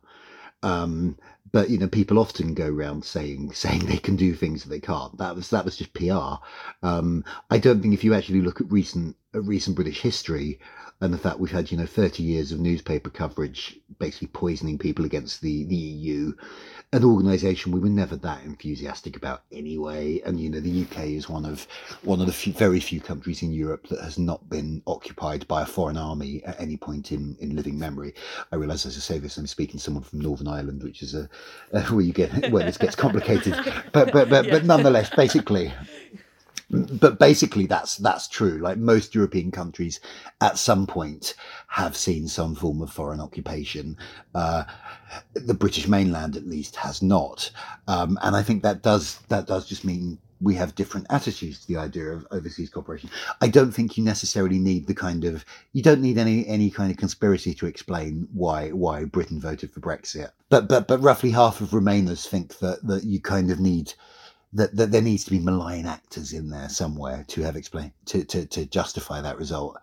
um, 0.63 1.17
but 1.51 1.69
you 1.69 1.77
know, 1.77 1.87
people 1.87 2.17
often 2.17 2.53
go 2.53 2.67
around 2.67 3.05
saying 3.05 3.51
saying 3.53 3.85
they 3.85 3.97
can 3.97 4.15
do 4.15 4.33
things 4.33 4.63
that 4.63 4.69
they 4.69 4.79
can't. 4.79 5.17
That 5.17 5.35
was 5.35 5.49
that 5.51 5.65
was 5.65 5.77
just 5.77 5.93
PR. 5.93 6.35
Um, 6.81 7.23
I 7.49 7.57
don't 7.59 7.81
think 7.81 7.93
if 7.93 8.03
you 8.03 8.13
actually 8.13 8.41
look 8.41 8.61
at 8.61 8.71
recent 8.71 9.15
recent 9.41 9.75
British 9.75 10.01
history, 10.01 10.59
and 11.01 11.13
the 11.13 11.17
fact 11.17 11.39
we've 11.39 11.51
had 11.51 11.71
you 11.71 11.77
know 11.77 11.85
30 11.85 12.23
years 12.23 12.51
of 12.51 12.59
newspaper 12.59 13.09
coverage 13.09 13.79
basically 13.99 14.27
poisoning 14.27 14.77
people 14.77 15.05
against 15.05 15.41
the 15.41 15.65
the 15.65 15.75
EU 15.75 16.33
an 16.93 17.03
organisation 17.03 17.71
we 17.71 17.79
were 17.79 17.89
never 17.89 18.15
that 18.15 18.43
enthusiastic 18.43 19.17
about 19.17 19.41
anyway. 19.51 20.21
And 20.25 20.39
you 20.39 20.49
know 20.49 20.59
the 20.59 20.83
UK 20.83 21.05
is 21.07 21.27
one 21.27 21.43
of 21.43 21.67
one 22.03 22.21
of 22.21 22.27
the 22.27 22.33
few, 22.33 22.53
very 22.53 22.79
few 22.79 23.01
countries 23.01 23.41
in 23.41 23.51
Europe 23.51 23.87
that 23.87 24.01
has 24.01 24.19
not 24.19 24.47
been 24.47 24.83
occupied 24.85 25.47
by 25.47 25.63
a 25.63 25.65
foreign 25.65 25.97
army 25.97 26.43
at 26.45 26.59
any 26.61 26.77
point 26.77 27.11
in 27.11 27.35
in 27.39 27.55
living 27.55 27.77
memory. 27.77 28.13
I 28.51 28.57
realise 28.57 28.85
as 28.85 28.95
I 28.95 28.99
say 28.99 29.17
this 29.17 29.37
I'm 29.37 29.47
speaking 29.47 29.79
to 29.79 29.83
someone 29.83 30.03
from 30.03 30.21
Northern 30.21 30.47
Ireland 30.47 30.83
which 30.83 31.01
is 31.01 31.15
a, 31.15 31.27
a 31.73 31.81
where 31.85 32.01
you 32.01 32.13
get 32.13 32.51
where 32.51 32.63
this 32.63 32.77
gets 32.77 32.95
complicated. 32.95 33.53
But 33.91 34.11
but 34.11 34.29
but, 34.29 34.45
yeah. 34.45 34.51
but 34.51 34.63
nonetheless 34.63 35.09
basically 35.09 35.73
but 36.73 37.19
basically 37.19 37.65
that's 37.65 37.97
that's 37.97 38.27
true 38.27 38.57
like 38.57 38.77
most 38.77 39.13
european 39.13 39.51
countries 39.51 39.99
at 40.41 40.57
some 40.57 40.87
point 40.87 41.35
have 41.67 41.95
seen 41.95 42.27
some 42.27 42.55
form 42.55 42.81
of 42.81 42.91
foreign 42.91 43.19
occupation 43.19 43.97
uh, 44.35 44.63
the 45.35 45.53
british 45.53 45.87
mainland 45.87 46.35
at 46.35 46.47
least 46.47 46.75
has 46.75 47.01
not 47.01 47.51
um, 47.87 48.17
and 48.23 48.35
i 48.35 48.41
think 48.41 48.63
that 48.63 48.81
does 48.81 49.19
that 49.29 49.45
does 49.45 49.67
just 49.67 49.85
mean 49.85 50.17
we 50.43 50.55
have 50.55 50.75
different 50.75 51.07
attitudes 51.09 51.59
to 51.59 51.67
the 51.67 51.77
idea 51.77 52.11
of 52.11 52.27
overseas 52.31 52.69
cooperation. 52.69 53.09
I 53.39 53.47
don't 53.47 53.71
think 53.71 53.97
you 53.97 54.03
necessarily 54.03 54.59
need 54.59 54.87
the 54.87 54.93
kind 54.93 55.23
of 55.23 55.45
you 55.71 55.81
don't 55.81 56.01
need 56.01 56.17
any 56.17 56.45
any 56.47 56.69
kind 56.69 56.91
of 56.91 56.97
conspiracy 56.97 57.53
to 57.55 57.65
explain 57.65 58.27
why 58.33 58.69
why 58.69 59.05
Britain 59.05 59.39
voted 59.39 59.71
for 59.71 59.79
Brexit. 59.79 60.31
But 60.49 60.67
but 60.67 60.87
but 60.87 61.01
roughly 61.01 61.31
half 61.31 61.61
of 61.61 61.69
Remainers 61.69 62.27
think 62.27 62.59
that 62.59 62.85
that 62.85 63.05
you 63.05 63.21
kind 63.21 63.51
of 63.51 63.59
need 63.61 63.93
that, 64.53 64.75
that 64.75 64.91
there 64.91 65.01
needs 65.01 65.23
to 65.25 65.31
be 65.31 65.39
malign 65.39 65.85
actors 65.85 66.31
in 66.31 66.49
there 66.49 66.69
somewhere 66.69 67.25
to 67.27 67.41
have 67.41 67.55
explained 67.55 67.91
to, 68.05 68.23
to, 68.25 68.45
to 68.45 68.65
justify 68.65 69.19
that 69.19 69.37
result. 69.37 69.77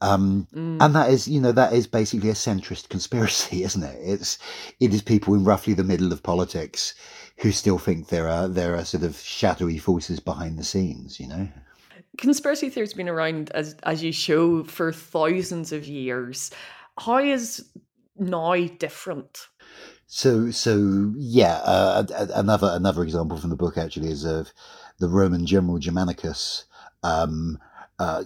Um, 0.00 0.48
mm. 0.54 0.78
And 0.80 0.94
that 0.94 1.10
is, 1.10 1.28
you 1.28 1.40
know, 1.40 1.52
that 1.52 1.72
is 1.72 1.86
basically 1.86 2.30
a 2.30 2.34
centrist 2.34 2.88
conspiracy, 2.88 3.62
isn't 3.64 3.82
it? 3.82 3.98
It's 4.00 4.38
it 4.80 4.94
is 4.94 5.02
people 5.02 5.34
in 5.34 5.44
roughly 5.44 5.74
the 5.74 5.84
middle 5.84 6.12
of 6.12 6.22
politics 6.22 6.94
who 7.38 7.52
still 7.52 7.78
think 7.78 8.08
there 8.08 8.28
are 8.28 8.48
there 8.48 8.74
are 8.76 8.84
sort 8.84 9.02
of 9.02 9.16
shadowy 9.18 9.78
forces 9.78 10.20
behind 10.20 10.58
the 10.58 10.64
scenes, 10.64 11.20
you 11.20 11.28
know. 11.28 11.48
Conspiracy 12.16 12.70
theory's 12.70 12.94
been 12.94 13.08
around 13.08 13.50
as 13.52 13.76
as 13.82 14.02
you 14.02 14.12
show 14.12 14.64
for 14.64 14.92
thousands 14.92 15.72
of 15.72 15.86
years. 15.86 16.50
How 16.98 17.18
is 17.18 17.68
now 18.16 18.54
different? 18.78 19.48
So, 20.06 20.50
so 20.50 21.12
yeah, 21.16 21.60
uh, 21.64 22.04
another 22.34 22.70
another 22.72 23.02
example 23.02 23.36
from 23.38 23.50
the 23.50 23.56
book 23.56 23.78
actually 23.78 24.10
is 24.10 24.24
of 24.24 24.52
the 24.98 25.08
Roman 25.08 25.46
general 25.46 25.78
Germanicus. 25.78 26.64
Um, 27.02 27.58
uh, 27.98 28.24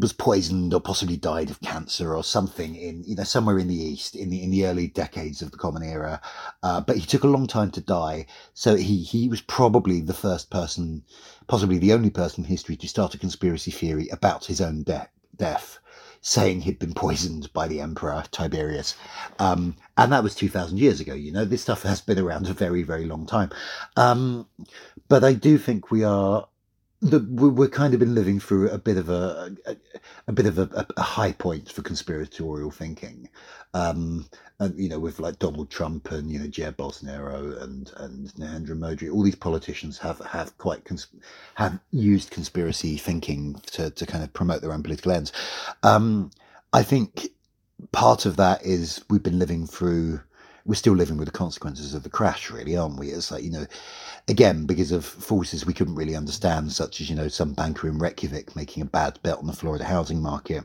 was 0.00 0.14
poisoned 0.14 0.72
or 0.72 0.80
possibly 0.80 1.16
died 1.16 1.50
of 1.50 1.60
cancer 1.60 2.16
or 2.16 2.24
something 2.24 2.74
in 2.74 3.04
you 3.04 3.14
know 3.14 3.22
somewhere 3.22 3.58
in 3.58 3.68
the 3.68 3.74
east 3.74 4.16
in 4.16 4.30
the 4.30 4.42
in 4.42 4.50
the 4.50 4.64
early 4.66 4.86
decades 4.86 5.42
of 5.42 5.50
the 5.50 5.58
common 5.58 5.82
era 5.82 6.22
uh, 6.62 6.80
but 6.80 6.96
he 6.96 7.04
took 7.04 7.22
a 7.22 7.28
long 7.28 7.46
time 7.46 7.70
to 7.70 7.82
die 7.82 8.24
so 8.54 8.76
he 8.76 9.02
he 9.02 9.28
was 9.28 9.42
probably 9.42 10.00
the 10.00 10.14
first 10.14 10.48
person 10.50 11.02
possibly 11.48 11.76
the 11.76 11.92
only 11.92 12.08
person 12.08 12.44
in 12.44 12.48
history 12.48 12.76
to 12.76 12.88
start 12.88 13.14
a 13.14 13.18
conspiracy 13.18 13.70
theory 13.70 14.08
about 14.08 14.46
his 14.46 14.60
own 14.60 14.82
de- 14.84 15.08
death 15.36 15.78
saying 16.26 16.62
he'd 16.62 16.78
been 16.78 16.94
poisoned 16.94 17.52
by 17.52 17.68
the 17.68 17.82
emperor 17.82 18.24
Tiberius. 18.30 18.96
Um, 19.38 19.76
and 19.98 20.10
that 20.10 20.22
was 20.22 20.34
2000 20.34 20.78
years 20.78 20.98
ago. 20.98 21.12
You 21.12 21.30
know, 21.30 21.44
this 21.44 21.60
stuff 21.60 21.82
has 21.82 22.00
been 22.00 22.18
around 22.18 22.48
a 22.48 22.54
very, 22.54 22.82
very 22.82 23.04
long 23.04 23.26
time. 23.26 23.50
Um, 23.98 24.48
but 25.08 25.22
I 25.22 25.34
do 25.34 25.58
think 25.58 25.90
we 25.90 26.02
are 26.02 26.48
we're 27.04 27.68
kind 27.68 27.92
of 27.92 28.00
been 28.00 28.14
living 28.14 28.40
through 28.40 28.70
a 28.70 28.78
bit 28.78 28.96
of 28.96 29.08
a 29.08 29.54
a, 29.66 29.76
a 30.28 30.32
bit 30.32 30.46
of 30.46 30.58
a, 30.58 30.86
a, 30.96 31.02
high 31.02 31.32
point 31.32 31.70
for 31.70 31.82
conspiratorial 31.82 32.70
thinking, 32.70 33.28
um, 33.74 34.26
and 34.58 34.78
you 34.78 34.88
know 34.88 34.98
with 34.98 35.20
like 35.20 35.38
Donald 35.38 35.70
Trump 35.70 36.10
and 36.10 36.30
you 36.30 36.38
know 36.38 36.46
Jair 36.46 36.74
Bolsonaro 36.74 37.62
and 37.62 37.92
and 37.96 38.28
Narendra 38.34 38.76
Modi, 38.76 39.10
all 39.10 39.22
these 39.22 39.34
politicians 39.34 39.98
have 39.98 40.18
have 40.20 40.56
quite 40.58 40.88
have 41.54 41.78
used 41.90 42.30
conspiracy 42.30 42.96
thinking 42.96 43.60
to 43.72 43.90
to 43.90 44.06
kind 44.06 44.24
of 44.24 44.32
promote 44.32 44.62
their 44.62 44.72
own 44.72 44.82
political 44.82 45.12
ends. 45.12 45.32
Um, 45.82 46.30
I 46.72 46.82
think 46.82 47.28
part 47.92 48.24
of 48.24 48.36
that 48.36 48.64
is 48.64 49.04
we've 49.10 49.22
been 49.22 49.38
living 49.38 49.66
through 49.66 50.20
we're 50.66 50.74
still 50.74 50.94
living 50.94 51.18
with 51.18 51.26
the 51.26 51.32
consequences 51.32 51.94
of 51.94 52.02
the 52.02 52.08
crash, 52.08 52.50
really, 52.50 52.76
aren't 52.76 52.98
we? 52.98 53.08
It's 53.08 53.30
like, 53.30 53.44
you 53.44 53.50
know, 53.50 53.66
again, 54.28 54.64
because 54.64 54.92
of 54.92 55.04
forces 55.04 55.66
we 55.66 55.74
couldn't 55.74 55.94
really 55.94 56.16
understand, 56.16 56.72
such 56.72 57.00
as, 57.00 57.10
you 57.10 57.16
know, 57.16 57.28
some 57.28 57.52
banker 57.52 57.86
in 57.86 57.98
Reykjavik 57.98 58.56
making 58.56 58.82
a 58.82 58.86
bad 58.86 59.18
bet 59.22 59.38
on 59.38 59.46
the 59.46 59.52
Florida 59.52 59.84
housing 59.84 60.22
market. 60.22 60.64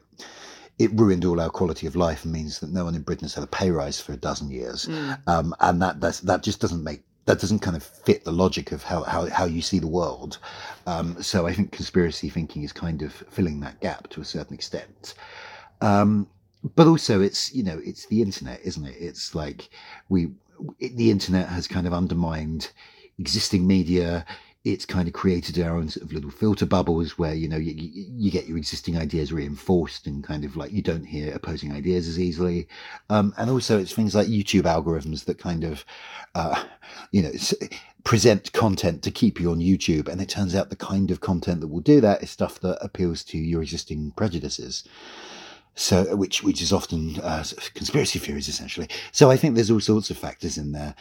It 0.78 0.92
ruined 0.94 1.26
all 1.26 1.42
our 1.42 1.50
quality 1.50 1.86
of 1.88 1.98
life 1.98 2.24
and 2.24 2.32
means 2.32 2.60
that 2.60 2.72
no 2.72 2.86
one 2.86 2.96
in 2.96 3.02
Britain 3.02 3.26
has 3.26 3.34
had 3.34 3.44
a 3.44 3.48
pay 3.48 3.70
rise 3.72 4.00
for 4.00 4.14
a 4.14 4.18
dozen 4.18 4.50
years. 4.50 4.86
Mm. 4.86 5.20
Um, 5.28 5.56
and 5.60 5.82
that 5.82 6.00
that 6.00 6.44
just 6.44 6.62
doesn't 6.62 6.84
make 6.84 7.02
that 7.26 7.40
doesn't 7.40 7.60
kind 7.60 7.78
of 7.78 7.84
fit 7.84 8.24
the 8.24 8.32
logic 8.32 8.72
of 8.72 8.82
how, 8.82 9.04
how, 9.04 9.30
how 9.30 9.46
you 9.46 9.62
see 9.62 9.78
the 9.78 9.88
world. 9.88 10.40
Um, 10.88 11.22
so 11.22 11.46
I 11.46 11.54
think 11.54 11.72
conspiracy 11.72 12.28
thinking 12.28 12.64
is 12.64 12.74
kind 12.74 13.04
of 13.04 13.14
filling 13.14 13.60
that 13.60 13.80
gap 13.82 14.10
to 14.10 14.22
a 14.22 14.26
certain 14.26 14.56
extent. 14.56 15.14
Um, 15.82 16.28
but 16.64 16.88
also 16.88 17.22
it's 17.22 17.54
you 17.54 17.64
know 17.64 17.80
it's 17.84 18.06
the 18.08 18.22
internet 18.22 18.60
isn't 18.64 18.86
it? 18.86 18.98
It's 19.00 19.34
like 19.36 19.70
we 20.10 20.30
it, 20.80 20.98
the 20.98 21.12
internet 21.12 21.48
has 21.48 21.68
kind 21.68 21.88
of 21.88 21.94
undermined 21.94 22.72
existing 23.18 23.66
media. 23.66 24.26
It's 24.66 24.86
kind 24.86 25.08
of 25.08 25.14
created 25.14 25.58
our 25.60 25.78
own 25.78 25.88
sort 25.88 26.06
of 26.06 26.12
little 26.12 26.30
filter 26.30 26.66
bubbles 26.66 27.18
where 27.18 27.34
you 27.34 27.48
know 27.48 27.58
you, 27.58 27.74
you 27.78 28.30
get 28.30 28.48
your 28.48 28.58
existing 28.58 28.98
ideas 28.98 29.32
reinforced 29.32 30.06
and 30.06 30.22
kind 30.22 30.44
of 30.44 30.58
like 30.58 30.74
you 30.74 30.82
don't 30.82 31.06
hear 31.06 31.34
opposing 31.34 31.72
ideas 31.72 32.10
as 32.10 32.20
easily. 32.20 32.68
Um, 33.10 33.34
and 33.38 33.50
also 33.50 33.80
it's 33.80 33.94
things 33.94 34.16
like 34.16 34.28
youtube 34.28 34.64
algorithms 34.64 35.26
that 35.26 35.40
kind 35.40 35.64
of 35.64 35.86
uh, 36.36 36.62
you 37.12 37.22
know 37.22 37.32
present 38.04 38.52
content 38.52 39.02
to 39.04 39.12
keep 39.12 39.40
you 39.40 39.50
on 39.52 39.60
youtube. 39.60 40.10
And 40.10 40.20
it 40.20 40.28
turns 40.28 40.56
out 40.56 40.70
the 40.70 40.76
kind 40.76 41.10
of 41.10 41.22
content 41.22 41.62
that 41.62 41.68
will 41.68 41.80
do 41.80 42.02
that 42.02 42.22
is 42.22 42.30
stuff 42.30 42.60
that 42.60 42.84
appeals 42.84 43.24
to 43.26 43.38
your 43.38 43.62
existing 43.62 44.12
prejudices 44.18 44.84
so 45.80 46.16
which 46.16 46.44
which 46.44 46.62
is 46.62 46.74
often 46.74 47.20
uh, 47.22 47.44
conspiracy 47.74 48.20
theories 48.20 48.50
essentially. 48.50 48.88
So 49.12 49.32
I 49.32 49.38
think 49.38 49.56
there's 49.56 49.72
all 49.72 49.80
sorts 49.80 50.10
of 50.10 50.18
factors 50.18 50.58
in 50.58 50.74
there. 50.74 50.94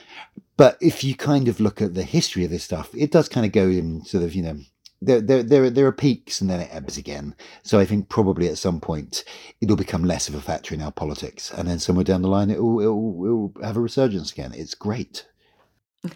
But 0.56 0.78
if 0.80 1.02
you 1.02 1.16
kind 1.16 1.48
of 1.48 1.60
look 1.60 1.82
at 1.82 1.94
the 1.94 2.04
history 2.04 2.44
of 2.44 2.50
this 2.50 2.64
stuff, 2.64 2.90
it 2.94 3.10
does 3.10 3.28
kind 3.28 3.44
of 3.44 3.52
go 3.52 3.66
in 3.68 4.04
sort 4.04 4.22
of 4.22 4.34
you 4.34 4.42
know 4.42 4.58
there, 5.00 5.20
there, 5.20 5.42
there, 5.42 5.70
there 5.70 5.86
are 5.86 5.92
peaks 5.92 6.40
and 6.40 6.48
then 6.48 6.60
it 6.60 6.68
ebbs 6.72 6.96
again. 6.96 7.34
So 7.62 7.78
I 7.78 7.84
think 7.84 8.08
probably 8.08 8.48
at 8.48 8.58
some 8.58 8.80
point 8.80 9.24
it'll 9.60 9.76
become 9.76 10.04
less 10.04 10.28
of 10.28 10.34
a 10.34 10.40
factor 10.40 10.74
in 10.74 10.82
our 10.82 10.92
politics, 10.92 11.52
and 11.52 11.68
then 11.68 11.78
somewhere 11.80 12.04
down 12.04 12.22
the 12.22 12.28
line 12.28 12.50
it'll, 12.50 12.80
it'll, 12.80 13.24
it'll 13.24 13.52
have 13.62 13.76
a 13.76 13.80
resurgence 13.80 14.32
again. 14.32 14.52
It's 14.54 14.74
great. 14.74 15.26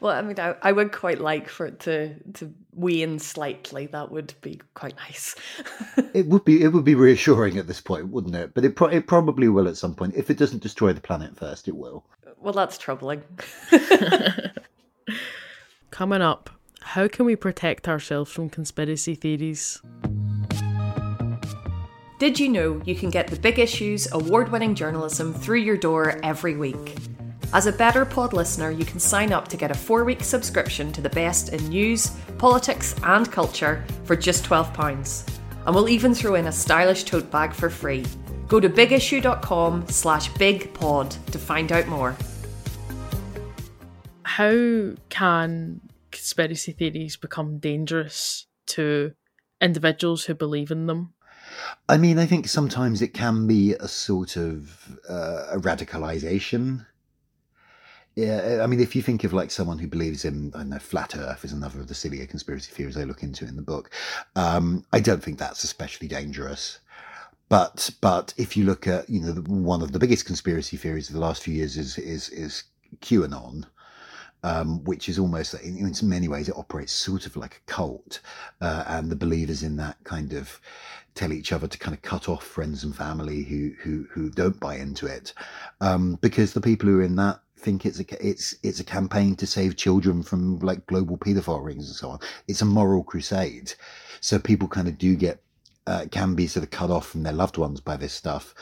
Well, 0.00 0.14
I 0.14 0.20
mean, 0.20 0.38
I, 0.38 0.54
I 0.60 0.70
would 0.70 0.92
quite 0.92 1.18
like 1.18 1.48
for 1.48 1.64
it 1.64 1.80
to 1.80 2.14
to 2.34 2.52
wane 2.74 3.18
slightly. 3.18 3.86
That 3.86 4.10
would 4.10 4.34
be 4.40 4.60
quite 4.74 4.96
nice. 4.96 5.34
it 6.14 6.26
would 6.26 6.44
be 6.44 6.62
it 6.62 6.68
would 6.68 6.84
be 6.84 6.94
reassuring 6.94 7.58
at 7.58 7.66
this 7.66 7.80
point, 7.80 8.08
wouldn't 8.08 8.34
it? 8.34 8.54
But 8.54 8.64
it 8.64 8.76
pro- 8.76 8.88
it 8.88 9.06
probably 9.06 9.48
will 9.48 9.68
at 9.68 9.76
some 9.76 9.94
point. 9.94 10.14
If 10.14 10.30
it 10.30 10.38
doesn't 10.38 10.62
destroy 10.62 10.92
the 10.92 11.00
planet 11.00 11.36
first, 11.36 11.68
it 11.68 11.76
will. 11.76 12.04
Well, 12.40 12.52
that's 12.52 12.78
troubling. 12.78 13.22
Coming 15.90 16.22
up, 16.22 16.50
how 16.80 17.06
can 17.08 17.26
we 17.26 17.36
protect 17.36 17.88
ourselves 17.88 18.32
from 18.32 18.50
conspiracy 18.50 19.14
theories? 19.14 19.80
Did 22.18 22.38
you 22.38 22.48
know 22.48 22.80
you 22.84 22.94
can 22.94 23.10
get 23.10 23.26
the 23.26 23.36
big 23.36 23.58
issues 23.58 24.10
award 24.12 24.50
winning 24.52 24.74
journalism 24.74 25.34
through 25.34 25.58
your 25.58 25.76
door 25.76 26.20
every 26.22 26.56
week? 26.56 26.96
As 27.54 27.66
a 27.66 27.72
Better 27.72 28.06
Pod 28.06 28.32
listener, 28.32 28.70
you 28.70 28.86
can 28.86 28.98
sign 28.98 29.30
up 29.30 29.46
to 29.48 29.58
get 29.58 29.70
a 29.70 29.74
four 29.74 30.04
week 30.04 30.24
subscription 30.24 30.90
to 30.92 31.02
the 31.02 31.10
best 31.10 31.50
in 31.50 31.62
news, 31.68 32.08
politics, 32.38 32.94
and 33.02 33.30
culture 33.30 33.84
for 34.04 34.16
just 34.16 34.46
£12. 34.46 35.28
And 35.66 35.74
we'll 35.74 35.90
even 35.90 36.14
throw 36.14 36.36
in 36.36 36.46
a 36.46 36.52
stylish 36.52 37.04
tote 37.04 37.30
bag 37.30 37.52
for 37.52 37.68
free. 37.68 38.06
Go 38.48 38.58
to 38.58 38.70
bigissue.com 38.70 39.86
slash 39.88 40.30
bigpod 40.30 41.24
to 41.26 41.38
find 41.38 41.70
out 41.72 41.86
more. 41.88 42.16
How 44.22 44.94
can 45.10 45.82
conspiracy 46.10 46.72
theories 46.72 47.18
become 47.18 47.58
dangerous 47.58 48.46
to 48.68 49.12
individuals 49.60 50.24
who 50.24 50.32
believe 50.32 50.70
in 50.70 50.86
them? 50.86 51.12
I 51.86 51.98
mean, 51.98 52.18
I 52.18 52.24
think 52.24 52.48
sometimes 52.48 53.02
it 53.02 53.12
can 53.12 53.46
be 53.46 53.74
a 53.74 53.88
sort 53.88 54.36
of 54.36 54.98
uh, 55.06 55.48
a 55.50 55.58
radicalization 55.58 56.86
yeah, 58.14 58.60
I 58.62 58.66
mean, 58.66 58.80
if 58.80 58.94
you 58.94 59.02
think 59.02 59.24
of 59.24 59.32
like 59.32 59.50
someone 59.50 59.78
who 59.78 59.86
believes 59.86 60.24
in, 60.24 60.52
I 60.54 60.64
know, 60.64 60.78
flat 60.78 61.16
Earth 61.16 61.44
is 61.44 61.52
another 61.52 61.80
of 61.80 61.88
the 61.88 61.94
sillier 61.94 62.26
conspiracy 62.26 62.70
theories 62.70 62.96
I 62.96 63.04
look 63.04 63.22
into 63.22 63.46
in 63.46 63.56
the 63.56 63.62
book. 63.62 63.90
Um, 64.36 64.84
I 64.92 65.00
don't 65.00 65.22
think 65.22 65.38
that's 65.38 65.64
especially 65.64 66.08
dangerous. 66.08 66.78
But 67.48 67.90
but 68.00 68.32
if 68.36 68.56
you 68.56 68.64
look 68.64 68.86
at 68.86 69.10
you 69.10 69.20
know 69.20 69.32
one 69.42 69.82
of 69.82 69.92
the 69.92 69.98
biggest 69.98 70.24
conspiracy 70.24 70.76
theories 70.76 71.08
of 71.08 71.14
the 71.14 71.20
last 71.20 71.42
few 71.42 71.54
years 71.54 71.76
is 71.76 71.98
is 71.98 72.30
is 72.30 72.64
QAnon, 73.00 73.64
um, 74.42 74.82
which 74.84 75.08
is 75.08 75.18
almost 75.18 75.54
in, 75.54 75.76
in, 75.76 75.94
many 76.08 76.28
ways 76.28 76.48
it 76.48 76.56
operates 76.56 76.92
sort 76.92 77.26
of 77.26 77.36
like 77.36 77.56
a 77.56 77.70
cult, 77.70 78.20
uh, 78.60 78.84
and 78.86 79.10
the 79.10 79.16
believers 79.16 79.62
in 79.62 79.76
that 79.76 79.96
kind 80.04 80.32
of 80.32 80.60
tell 81.14 81.32
each 81.32 81.52
other 81.52 81.68
to 81.68 81.78
kind 81.78 81.94
of 81.94 82.02
cut 82.02 82.28
off 82.28 82.42
friends 82.42 82.84
and 82.84 82.96
family 82.96 83.42
who 83.42 83.72
who 83.82 84.06
who 84.10 84.30
don't 84.30 84.58
buy 84.58 84.76
into 84.76 85.06
it, 85.06 85.34
um, 85.80 86.18
because 86.22 86.54
the 86.54 86.60
people 86.60 86.88
who 86.88 87.00
are 87.00 87.04
in 87.04 87.16
that 87.16 87.40
think 87.62 87.86
it's 87.86 88.00
a 88.00 88.26
it's 88.26 88.56
it's 88.62 88.80
a 88.80 88.84
campaign 88.84 89.36
to 89.36 89.46
save 89.46 89.76
children 89.76 90.22
from 90.22 90.58
like 90.58 90.86
global 90.86 91.16
paedophile 91.16 91.64
rings 91.64 91.86
and 91.88 91.96
so 91.96 92.10
on. 92.10 92.18
It's 92.48 92.62
a 92.62 92.66
moral 92.66 93.04
crusade, 93.04 93.74
so 94.20 94.38
people 94.38 94.68
kind 94.68 94.88
of 94.88 94.98
do 94.98 95.14
get 95.16 95.42
uh, 95.86 96.06
can 96.10 96.34
be 96.34 96.46
sort 96.46 96.64
of 96.64 96.70
cut 96.70 96.90
off 96.90 97.08
from 97.08 97.22
their 97.22 97.32
loved 97.32 97.58
ones 97.58 97.80
by 97.80 97.96
this 97.96 98.12
stuff, 98.12 98.54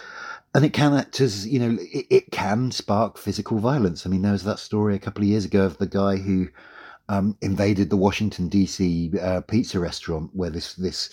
and 0.54 0.64
it 0.64 0.72
can 0.72 0.94
act 0.94 1.20
as 1.20 1.46
you 1.46 1.58
know 1.58 1.78
it, 1.80 2.06
it 2.10 2.30
can 2.30 2.70
spark 2.70 3.18
physical 3.18 3.58
violence. 3.58 4.06
I 4.06 4.10
mean, 4.10 4.22
there 4.22 4.32
was 4.32 4.44
that 4.44 4.58
story 4.58 4.94
a 4.94 5.00
couple 5.00 5.22
of 5.22 5.28
years 5.28 5.44
ago 5.44 5.64
of 5.64 5.78
the 5.78 5.86
guy 5.86 6.16
who 6.16 6.48
um, 7.08 7.36
invaded 7.40 7.90
the 7.90 7.96
Washington 7.96 8.48
D.C. 8.48 9.12
Uh, 9.20 9.40
pizza 9.40 9.80
restaurant 9.80 10.30
where 10.32 10.50
this 10.50 10.74
this 10.74 11.10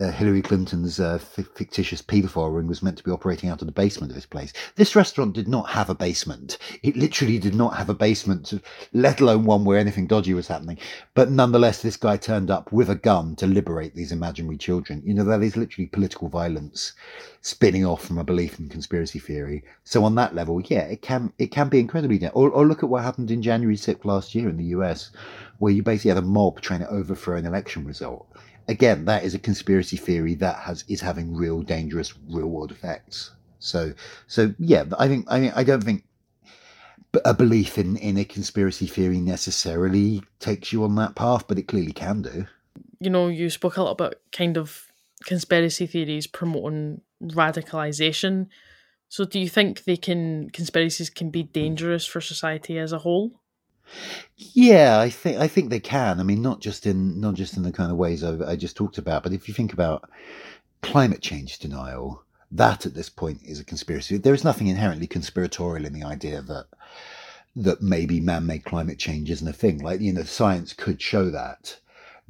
uh, 0.00 0.10
Hillary 0.10 0.42
Clinton's 0.42 0.98
uh, 0.98 1.18
f- 1.20 1.46
fictitious 1.54 2.02
paedophile 2.02 2.54
ring 2.54 2.66
was 2.66 2.82
meant 2.82 2.98
to 2.98 3.04
be 3.04 3.10
operating 3.10 3.50
out 3.50 3.60
of 3.60 3.66
the 3.66 3.72
basement 3.72 4.10
of 4.10 4.14
this 4.14 4.26
place. 4.26 4.52
This 4.76 4.96
restaurant 4.96 5.34
did 5.34 5.48
not 5.48 5.70
have 5.70 5.90
a 5.90 5.94
basement. 5.94 6.58
It 6.82 6.96
literally 6.96 7.38
did 7.38 7.54
not 7.54 7.76
have 7.76 7.88
a 7.88 7.94
basement, 7.94 8.52
let 8.92 9.20
alone 9.20 9.44
one 9.44 9.64
where 9.64 9.78
anything 9.78 10.06
dodgy 10.06 10.34
was 10.34 10.48
happening. 10.48 10.78
But 11.14 11.30
nonetheless, 11.30 11.82
this 11.82 11.96
guy 11.96 12.16
turned 12.16 12.50
up 12.50 12.72
with 12.72 12.90
a 12.90 12.94
gun 12.94 13.36
to 13.36 13.46
liberate 13.46 13.94
these 13.94 14.12
imaginary 14.12 14.56
children. 14.56 15.02
You 15.04 15.14
know, 15.14 15.24
that 15.24 15.42
is 15.42 15.56
literally 15.56 15.86
political 15.86 16.28
violence 16.28 16.92
spinning 17.40 17.84
off 17.84 18.04
from 18.04 18.18
a 18.18 18.24
belief 18.24 18.58
in 18.58 18.68
conspiracy 18.68 19.18
theory. 19.18 19.64
So 19.84 20.04
on 20.04 20.14
that 20.14 20.34
level, 20.34 20.60
yeah, 20.60 20.82
it 20.82 21.02
can 21.02 21.32
it 21.38 21.48
can 21.48 21.68
be 21.68 21.80
incredibly. 21.80 22.26
Or, 22.28 22.50
or 22.50 22.66
look 22.66 22.82
at 22.82 22.88
what 22.88 23.02
happened 23.02 23.30
in 23.30 23.42
January 23.42 23.76
6th 23.76 24.04
last 24.04 24.34
year 24.34 24.48
in 24.48 24.56
the 24.56 24.76
US 24.76 25.10
where 25.58 25.72
you 25.72 25.82
basically 25.82 26.08
had 26.08 26.18
a 26.18 26.22
mob 26.22 26.60
trying 26.60 26.80
to 26.80 26.90
overthrow 26.90 27.36
an 27.36 27.46
election 27.46 27.84
result. 27.84 28.26
Again, 28.68 29.04
that 29.06 29.24
is 29.24 29.34
a 29.34 29.38
conspiracy 29.38 29.96
theory 29.96 30.34
that 30.36 30.56
has 30.56 30.84
is 30.88 31.00
having 31.00 31.34
real 31.34 31.62
dangerous 31.62 32.14
real 32.28 32.48
world 32.48 32.70
effects. 32.70 33.32
So, 33.58 33.92
so 34.26 34.54
yeah, 34.58 34.84
I 34.98 35.08
think 35.08 35.26
I 35.28 35.40
mean 35.40 35.52
I 35.54 35.64
don't 35.64 35.82
think 35.82 36.04
a 37.24 37.34
belief 37.34 37.78
in 37.78 37.96
in 37.96 38.16
a 38.16 38.24
conspiracy 38.24 38.86
theory 38.86 39.20
necessarily 39.20 40.22
takes 40.38 40.72
you 40.72 40.84
on 40.84 40.94
that 40.96 41.14
path, 41.14 41.46
but 41.46 41.58
it 41.58 41.68
clearly 41.68 41.92
can 41.92 42.22
do. 42.22 42.46
You 43.00 43.10
know, 43.10 43.28
you 43.28 43.50
spoke 43.50 43.76
a 43.76 43.82
lot 43.82 43.92
about 43.92 44.14
kind 44.30 44.56
of 44.56 44.86
conspiracy 45.24 45.86
theories 45.86 46.26
promoting 46.26 47.00
radicalization. 47.22 48.48
So, 49.08 49.24
do 49.24 49.38
you 49.38 49.48
think 49.48 49.84
they 49.84 49.96
can 49.96 50.50
conspiracies 50.50 51.10
can 51.10 51.30
be 51.30 51.42
dangerous 51.42 52.06
for 52.06 52.20
society 52.20 52.78
as 52.78 52.92
a 52.92 52.98
whole? 52.98 53.41
Yeah, 54.36 54.98
I 54.98 55.10
think 55.10 55.38
I 55.38 55.48
think 55.48 55.70
they 55.70 55.80
can. 55.80 56.20
I 56.20 56.22
mean, 56.22 56.42
not 56.42 56.60
just 56.60 56.86
in 56.86 57.20
not 57.20 57.34
just 57.34 57.56
in 57.56 57.62
the 57.62 57.72
kind 57.72 57.90
of 57.90 57.96
ways 57.96 58.24
I, 58.24 58.52
I 58.52 58.56
just 58.56 58.76
talked 58.76 58.98
about, 58.98 59.22
but 59.22 59.32
if 59.32 59.48
you 59.48 59.54
think 59.54 59.72
about 59.72 60.08
climate 60.82 61.22
change 61.22 61.58
denial, 61.58 62.22
that 62.50 62.86
at 62.86 62.94
this 62.94 63.08
point 63.08 63.40
is 63.44 63.60
a 63.60 63.64
conspiracy. 63.64 64.16
There 64.16 64.34
is 64.34 64.44
nothing 64.44 64.66
inherently 64.66 65.06
conspiratorial 65.06 65.86
in 65.86 65.92
the 65.92 66.04
idea 66.04 66.42
that 66.42 66.66
that 67.54 67.82
maybe 67.82 68.20
man-made 68.20 68.64
climate 68.64 68.98
change 68.98 69.30
isn't 69.30 69.46
a 69.48 69.52
thing. 69.52 69.78
Like 69.78 70.00
you 70.00 70.12
know, 70.12 70.24
science 70.24 70.72
could 70.72 71.00
show 71.00 71.30
that. 71.30 71.78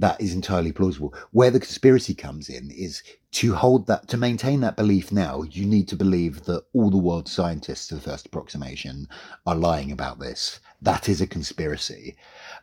That 0.02 0.20
is 0.20 0.34
entirely 0.34 0.72
plausible. 0.72 1.14
Where 1.30 1.52
the 1.52 1.60
conspiracy 1.60 2.12
comes 2.12 2.48
in 2.48 2.72
is 2.72 3.04
to 3.38 3.54
hold 3.54 3.86
that 3.86 4.08
to 4.08 4.16
maintain 4.16 4.58
that 4.62 4.76
belief 4.76 5.12
now. 5.12 5.42
You 5.42 5.64
need 5.64 5.86
to 5.88 5.96
believe 5.96 6.42
that 6.46 6.64
all 6.72 6.90
the 6.90 6.98
world's 6.98 7.30
scientists 7.30 7.86
to 7.86 7.94
the 7.94 8.00
first 8.00 8.26
approximation 8.26 9.06
are 9.46 9.54
lying 9.54 9.92
about 9.92 10.18
this. 10.18 10.58
That 10.80 11.08
is 11.08 11.20
a 11.20 11.26
conspiracy. 11.28 12.16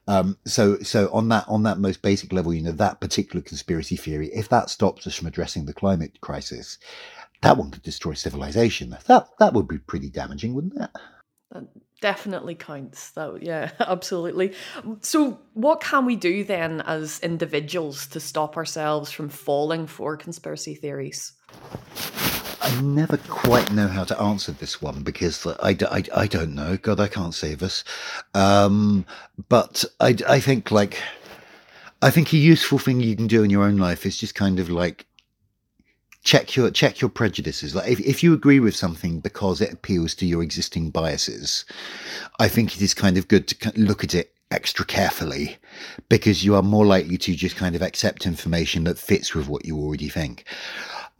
Um, 0.06 0.38
so, 0.46 0.80
so 0.80 1.10
on 1.14 1.30
that 1.30 1.46
on 1.48 1.64
that 1.64 1.80
most 1.80 2.02
basic 2.02 2.34
level, 2.34 2.54
you 2.54 2.62
know, 2.62 2.74
that 2.74 3.00
particular 3.00 3.42
conspiracy 3.42 3.96
theory, 3.96 4.30
if 4.34 4.50
that 4.50 4.70
stops 4.70 5.08
us 5.08 5.16
from 5.16 5.28
addressing 5.28 5.66
the 5.66 5.74
climate 5.74 6.20
crisis, 6.20 6.78
that 7.42 7.56
one 7.56 7.72
could 7.72 7.84
destroy 7.84 8.16
civilization. 8.16 8.98
That 9.08 9.30
that 9.40 9.54
would 9.54 9.70
be 9.70 9.78
pretty 9.78 10.10
damaging, 10.10 10.54
wouldn't 10.54 10.76
it? 10.76 10.90
Definitely 12.02 12.56
counts. 12.56 13.12
That 13.12 13.44
yeah, 13.44 13.72
absolutely. 13.80 14.54
So, 15.02 15.40
what 15.54 15.82
can 15.82 16.06
we 16.06 16.16
do 16.16 16.44
then 16.44 16.82
as 16.82 17.20
individuals 17.20 18.08
to 18.08 18.20
stop 18.20 18.56
ourselves 18.56 19.12
from 19.12 19.30
falling 19.30 19.88
for 19.88 20.16
conspiracy 20.16 20.76
theories? 20.76 21.34
I 22.62 22.82
never 22.82 23.18
quite 23.18 23.72
know 23.72 23.88
how 23.88 24.04
to 24.04 24.22
answer 24.22 24.52
this 24.52 24.82
one 24.82 25.02
because 25.02 25.46
I, 25.48 25.76
I, 25.90 26.04
I 26.16 26.28
don't 26.28 26.56
know. 26.56 26.78
God, 26.78 27.00
I 27.00 27.08
can't 27.08 27.34
save 27.34 27.64
us. 27.64 27.84
Um, 28.34 29.06
but 29.48 29.86
I, 30.00 30.16
I 30.28 30.40
think 30.40 30.70
like 30.70 31.02
I 32.02 32.12
think 32.12 32.32
a 32.32 32.38
useful 32.38 32.80
thing 32.80 33.02
you 33.02 33.16
can 33.16 33.28
do 33.28 33.44
in 33.44 33.50
your 33.50 33.64
own 33.64 33.78
life 33.78 34.06
is 34.06 34.18
just 34.18 34.36
kind 34.36 34.60
of 34.60 34.70
like 34.70 35.06
check 36.30 36.56
your 36.56 36.70
check 36.70 37.02
your 37.02 37.10
prejudices. 37.10 37.74
Like 37.74 37.90
if, 37.90 38.00
if 38.02 38.22
you 38.22 38.36
agree 38.36 38.60
with 38.60 38.76
something 38.76 39.20
because 39.20 39.62
it 39.62 39.74
appeals 39.74 40.14
to 40.16 40.28
your 40.28 40.44
existing 40.44 40.92
biases, 40.92 41.66
I 42.38 42.48
think 42.48 42.76
it 42.76 42.84
is 42.84 42.94
kind 42.94 43.18
of 43.18 43.28
good 43.28 43.48
to 43.48 43.72
look 43.76 44.04
at 44.04 44.14
it 44.14 44.32
extra 44.52 44.86
carefully 44.86 45.58
because 46.08 46.46
you 46.46 46.54
are 46.54 46.62
more 46.62 46.86
likely 46.86 47.18
to 47.18 47.34
just 47.34 47.56
kind 47.56 47.76
of 47.76 47.82
accept 47.82 48.28
information 48.28 48.84
that 48.84 49.00
fits 49.00 49.34
with 49.34 49.48
what 49.48 49.66
you 49.66 49.76
already 49.80 50.08
think. 50.08 50.46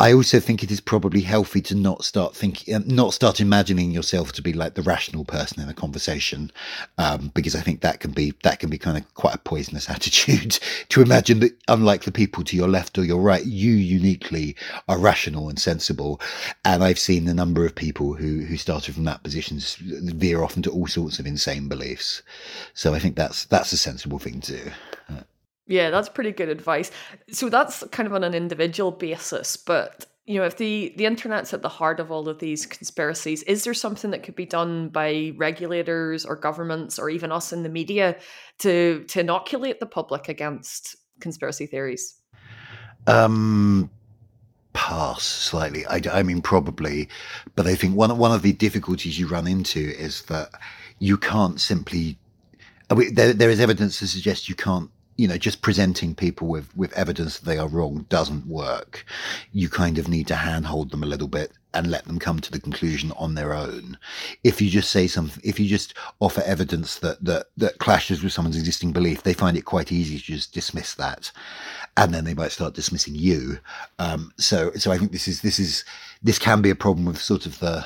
I 0.02 0.14
also 0.14 0.40
think 0.40 0.64
it 0.64 0.72
is 0.72 0.80
probably 0.80 1.20
healthy 1.20 1.60
to 1.64 1.76
not 1.76 2.06
start 2.06 2.34
thinking, 2.34 2.74
um, 2.74 2.84
not 2.88 3.14
start 3.14 3.42
imagining 3.42 3.92
yourself 3.92 4.32
to 4.34 4.42
be 4.42 4.54
like 4.54 4.76
the 4.76 4.82
rational 4.82 5.26
person 5.26 5.62
in 5.62 5.68
a 5.68 5.74
conversation, 5.74 6.52
um, 6.98 7.32
because 7.36 7.54
I 7.54 7.60
think 7.60 7.82
that 7.82 8.00
can 8.00 8.12
be 8.12 8.34
that 8.44 8.60
can 8.60 8.70
be 8.70 8.78
kind 8.78 8.98
of 8.98 9.14
quite 9.16 9.36
a 9.36 9.40
poisonous 9.40 9.90
attitude 9.96 10.58
to 10.88 11.02
imagine 11.02 11.42
that 11.42 11.58
unlike 11.68 12.04
the 12.04 12.14
people 12.14 12.46
to 12.46 12.56
your 12.56 12.70
left 12.70 12.98
or 12.98 13.04
your 13.04 13.22
right, 13.22 13.46
you 13.46 13.74
uniquely 13.74 14.56
are 14.88 14.98
rational 14.98 15.50
and 15.50 15.60
sensible. 15.60 16.22
And 16.64 16.82
I've 16.82 17.00
seen 17.00 17.28
a 17.28 17.34
number 17.34 17.66
of 17.66 17.76
people 17.76 18.14
who 18.14 18.46
who 18.46 18.56
started 18.56 18.96
from 18.96 19.04
that 19.04 19.24
position 19.24 19.60
veer 20.16 20.42
off 20.44 20.56
into 20.56 20.72
all 20.72 20.88
sorts 20.88 21.20
of 21.20 21.28
insane 21.28 21.68
beliefs. 21.68 22.22
So 22.74 22.94
I 22.94 23.00
think 23.00 23.18
that's 23.18 23.44
that's 23.46 23.74
a 23.74 23.78
sensible 23.78 24.20
thing 24.20 24.40
to 24.42 24.58
do. 24.58 24.72
Uh, 25.10 25.22
yeah, 25.70 25.92
that's 25.92 26.10
pretty 26.10 26.32
good 26.32 26.50
advice. 26.50 26.92
So 27.32 27.48
that's 27.48 27.84
kind 27.92 28.08
of 28.08 28.14
on 28.14 28.24
an 28.24 28.34
individual 28.34 28.92
basis, 28.92 29.56
but 29.56 30.08
you 30.26 30.40
know, 30.40 30.46
if 30.46 30.58
the 30.58 30.94
the 30.96 31.06
internet's 31.06 31.54
at 31.54 31.62
the 31.64 31.70
heart 31.70 32.00
of 32.00 32.12
all 32.12 32.30
of 32.30 32.38
these 32.38 32.66
conspiracies, 32.66 33.42
is 33.44 33.64
there 33.64 33.74
something 33.74 34.12
that 34.12 34.22
could 34.22 34.36
be 34.36 34.46
done 34.46 34.90
by 34.90 35.34
regulators 35.38 36.24
or 36.24 36.36
governments 36.36 37.00
or 37.00 37.10
even 37.10 37.32
us 37.32 37.52
in 37.52 37.64
the 37.64 37.70
media 37.70 38.16
to 38.60 39.04
to 39.08 39.22
inoculate 39.22 39.80
the 39.80 39.88
public 39.88 40.30
against 40.30 40.96
conspiracy 41.20 41.66
theories? 41.66 42.16
Um 43.08 43.90
pass 44.74 45.24
slightly. 45.24 45.86
I, 45.88 46.00
I 46.12 46.22
mean, 46.24 46.42
probably, 46.42 47.10
but 47.56 47.66
I 47.66 47.74
think 47.74 47.96
one 47.96 48.16
one 48.18 48.32
of 48.32 48.44
the 48.44 48.54
difficulties 48.54 49.18
you 49.18 49.28
run 49.28 49.48
into 49.48 49.80
is 49.80 50.24
that 50.24 50.50
you 51.00 51.18
can't 51.18 51.60
simply. 51.60 52.18
There, 52.90 53.34
there 53.34 53.52
is 53.52 53.60
evidence 53.60 54.00
to 54.00 54.08
suggest 54.08 54.50
you 54.50 54.56
can't 54.56 54.90
you 55.20 55.28
know, 55.28 55.38
just 55.38 55.62
presenting 55.62 56.16
people 56.16 56.48
with, 56.48 56.74
with 56.78 56.94
evidence 56.94 57.40
that 57.40 57.46
they 57.46 57.58
are 57.58 57.68
wrong 57.68 58.06
doesn't 58.08 58.48
work. 58.48 59.06
You 59.52 59.68
kind 59.68 59.98
of 59.98 60.08
need 60.08 60.28
to 60.28 60.36
handhold 60.36 60.92
them 60.92 61.04
a 61.04 61.08
little 61.08 61.28
bit 61.28 61.52
and 61.74 61.92
let 61.92 62.06
them 62.06 62.20
come 62.20 62.40
to 62.40 62.50
the 62.50 62.60
conclusion 62.62 63.12
on 63.18 63.36
their 63.36 63.54
own. 63.54 63.98
If 64.46 64.62
you 64.62 64.70
just 64.70 64.90
say 64.92 65.08
something, 65.08 65.44
if 65.44 65.60
you 65.60 65.68
just 65.68 65.94
offer 66.22 66.42
evidence 66.46 67.00
that, 67.00 67.22
that, 67.26 67.48
that 67.58 67.80
clashes 67.80 68.24
with 68.24 68.32
someone's 68.32 68.56
existing 68.56 68.94
belief, 68.94 69.24
they 69.24 69.34
find 69.34 69.58
it 69.58 69.66
quite 69.66 69.92
easy 69.92 70.18
to 70.18 70.24
just 70.24 70.54
dismiss 70.54 70.96
that. 70.96 71.34
And 71.98 72.14
then 72.14 72.24
they 72.24 72.34
might 72.34 72.54
start 72.54 72.74
dismissing 72.74 73.16
you. 73.16 73.60
Um, 74.00 74.32
so, 74.38 74.72
so 74.76 74.90
I 74.90 74.98
think 74.98 75.12
this 75.12 75.28
is, 75.28 75.42
this 75.42 75.60
is, 75.60 75.84
this 76.24 76.40
can 76.40 76.62
be 76.62 76.70
a 76.70 76.76
problem 76.76 77.06
with 77.06 77.22
sort 77.22 77.46
of 77.46 77.60
the, 77.60 77.86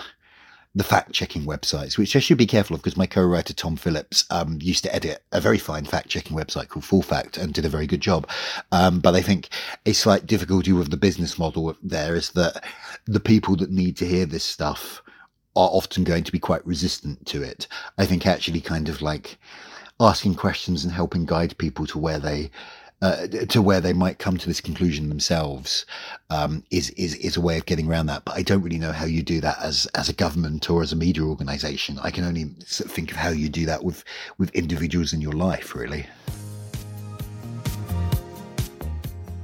the 0.76 0.84
fact 0.84 1.12
checking 1.12 1.44
websites, 1.44 1.98
which 1.98 2.16
I 2.16 2.20
should 2.20 2.38
be 2.38 2.48
careful 2.48 2.76
of 2.76 2.82
because 2.82 2.98
my 2.98 3.06
co 3.06 3.24
writer 3.24 3.54
Tom 3.54 3.76
Phillips 3.76 4.26
um, 4.32 4.58
used 4.62 4.84
to 4.84 4.96
edit 4.96 5.24
a 5.32 5.40
very 5.40 5.60
fine 5.60 5.86
fact 5.86 6.10
checking 6.10 6.36
website 6.36 6.70
called 6.70 6.86
Full 6.86 7.04
Fact 7.04 7.38
and 7.38 7.54
did 7.54 7.66
a 7.66 7.70
very 7.70 7.86
good 7.86 8.02
job. 8.02 8.28
Um, 8.72 9.00
but 9.00 9.14
I 9.14 9.22
think 9.22 9.50
a 9.86 9.94
slight 9.94 10.26
difficulty 10.26 10.72
with 10.72 10.90
the 10.90 10.98
business 10.98 11.38
model 11.38 11.76
there 11.84 12.16
is 12.16 12.32
that 12.32 12.64
the 13.06 13.20
people 13.20 13.56
that 13.58 13.70
need 13.70 13.98
to 13.98 14.08
hear 14.08 14.26
this 14.26 14.44
stuff 14.44 15.04
are 15.56 15.70
often 15.70 16.04
going 16.04 16.24
to 16.24 16.32
be 16.32 16.40
quite 16.40 16.66
resistant 16.66 17.24
to 17.28 17.44
it. 17.44 17.68
I 18.00 18.06
think 18.08 18.26
actually 18.26 18.62
kind 18.62 18.90
of 18.90 19.02
like 19.02 19.38
asking 20.00 20.36
questions 20.36 20.84
and 20.84 20.92
helping 20.92 21.26
guide 21.26 21.56
people 21.60 21.86
to 21.88 22.00
where 22.00 22.18
they 22.18 22.50
uh, 23.04 23.28
to 23.28 23.62
where 23.62 23.82
they 23.82 23.92
might 23.92 24.18
come 24.18 24.38
to 24.38 24.48
this 24.48 24.62
conclusion 24.62 25.10
themselves 25.10 25.86
um, 26.30 26.64
is 26.72 26.90
is 26.92 27.16
is 27.16 27.36
a 27.36 27.42
way 27.42 27.58
of 27.58 27.66
getting 27.66 27.90
around 27.90 28.06
that. 28.06 28.24
But 28.24 28.36
I 28.36 28.44
don't 28.44 28.62
really 28.62 28.80
know 28.80 28.94
how 28.94 29.06
you 29.06 29.22
do 29.22 29.42
that 29.42 29.58
as 29.62 29.86
as 29.94 30.08
a 30.08 30.14
government 30.14 30.70
or 30.70 30.82
as 30.82 30.94
a 30.94 30.96
media 30.96 31.24
organisation. 31.24 32.00
I 32.02 32.12
can 32.12 32.24
only 32.24 32.46
think 32.66 33.12
of 33.12 33.18
how 33.18 33.30
you 33.30 33.50
do 33.50 33.66
that 33.66 33.84
with 33.84 34.06
with 34.38 34.50
individuals 34.56 35.12
in 35.12 35.20
your 35.20 35.34
life, 35.34 35.76
really. 35.76 36.06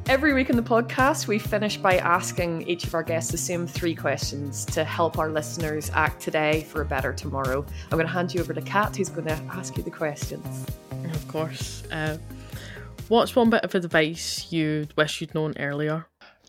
Every 0.08 0.34
week 0.34 0.50
in 0.50 0.56
the 0.56 0.64
podcast, 0.64 1.28
we 1.28 1.38
finish 1.38 1.76
by 1.78 1.98
asking 1.98 2.68
each 2.68 2.86
of 2.86 2.96
our 2.96 3.04
guests 3.04 3.30
the 3.30 3.38
same 3.38 3.68
three 3.68 3.94
questions 3.94 4.66
to 4.68 4.84
help 4.86 5.20
our 5.20 5.30
listeners 5.30 5.92
act 5.94 6.20
today 6.20 6.64
for 6.64 6.82
a 6.82 6.86
better 6.86 7.14
tomorrow. 7.14 7.64
I'm 7.92 7.98
going 7.98 8.08
to 8.08 8.12
hand 8.12 8.34
you 8.34 8.42
over 8.42 8.54
to 8.54 8.62
Kat, 8.62 8.96
who's 8.96 9.10
going 9.10 9.28
to 9.28 9.40
ask 9.52 9.78
you 9.78 9.84
the 9.84 9.92
questions. 9.92 10.66
Of 11.14 11.28
course. 11.28 11.84
Uh, 11.92 12.18
What's 13.10 13.36
one 13.36 13.50
bit 13.50 13.64
of 13.64 13.74
advice 13.74 14.52
you'd 14.52 14.96
wish 14.96 15.20
you'd 15.20 15.34
known 15.34 15.56
earlier? 15.58 16.06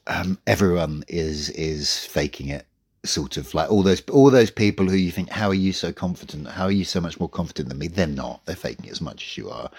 Um, 0.07 0.39
everyone 0.47 1.05
is 1.09 1.49
is 1.51 2.05
faking 2.05 2.49
it 2.49 2.67
sort 3.03 3.39
of. 3.39 3.55
Like 3.55 3.71
all 3.71 3.83
those 3.83 4.03
all 4.11 4.31
those 4.31 4.51
people 4.51 4.87
who 4.87 4.97
you 4.97 5.11
think 5.11 5.31
how 5.31 5.49
are 5.49 5.55
you 5.55 5.73
so 5.73 5.91
confident? 5.91 6.49
How 6.49 6.65
are 6.65 6.71
you 6.71 6.85
so 6.85 7.01
much 7.01 7.19
more 7.19 7.31
confident 7.31 7.71
than 7.71 7.79
me? 7.79 7.89
They're 7.89 8.07
not. 8.07 8.45
They're 8.45 8.57
faking 8.57 8.85
it 8.85 8.93
as 8.93 9.01
much 9.01 9.25
as 9.25 9.39
you 9.39 9.49
are. 9.49 9.71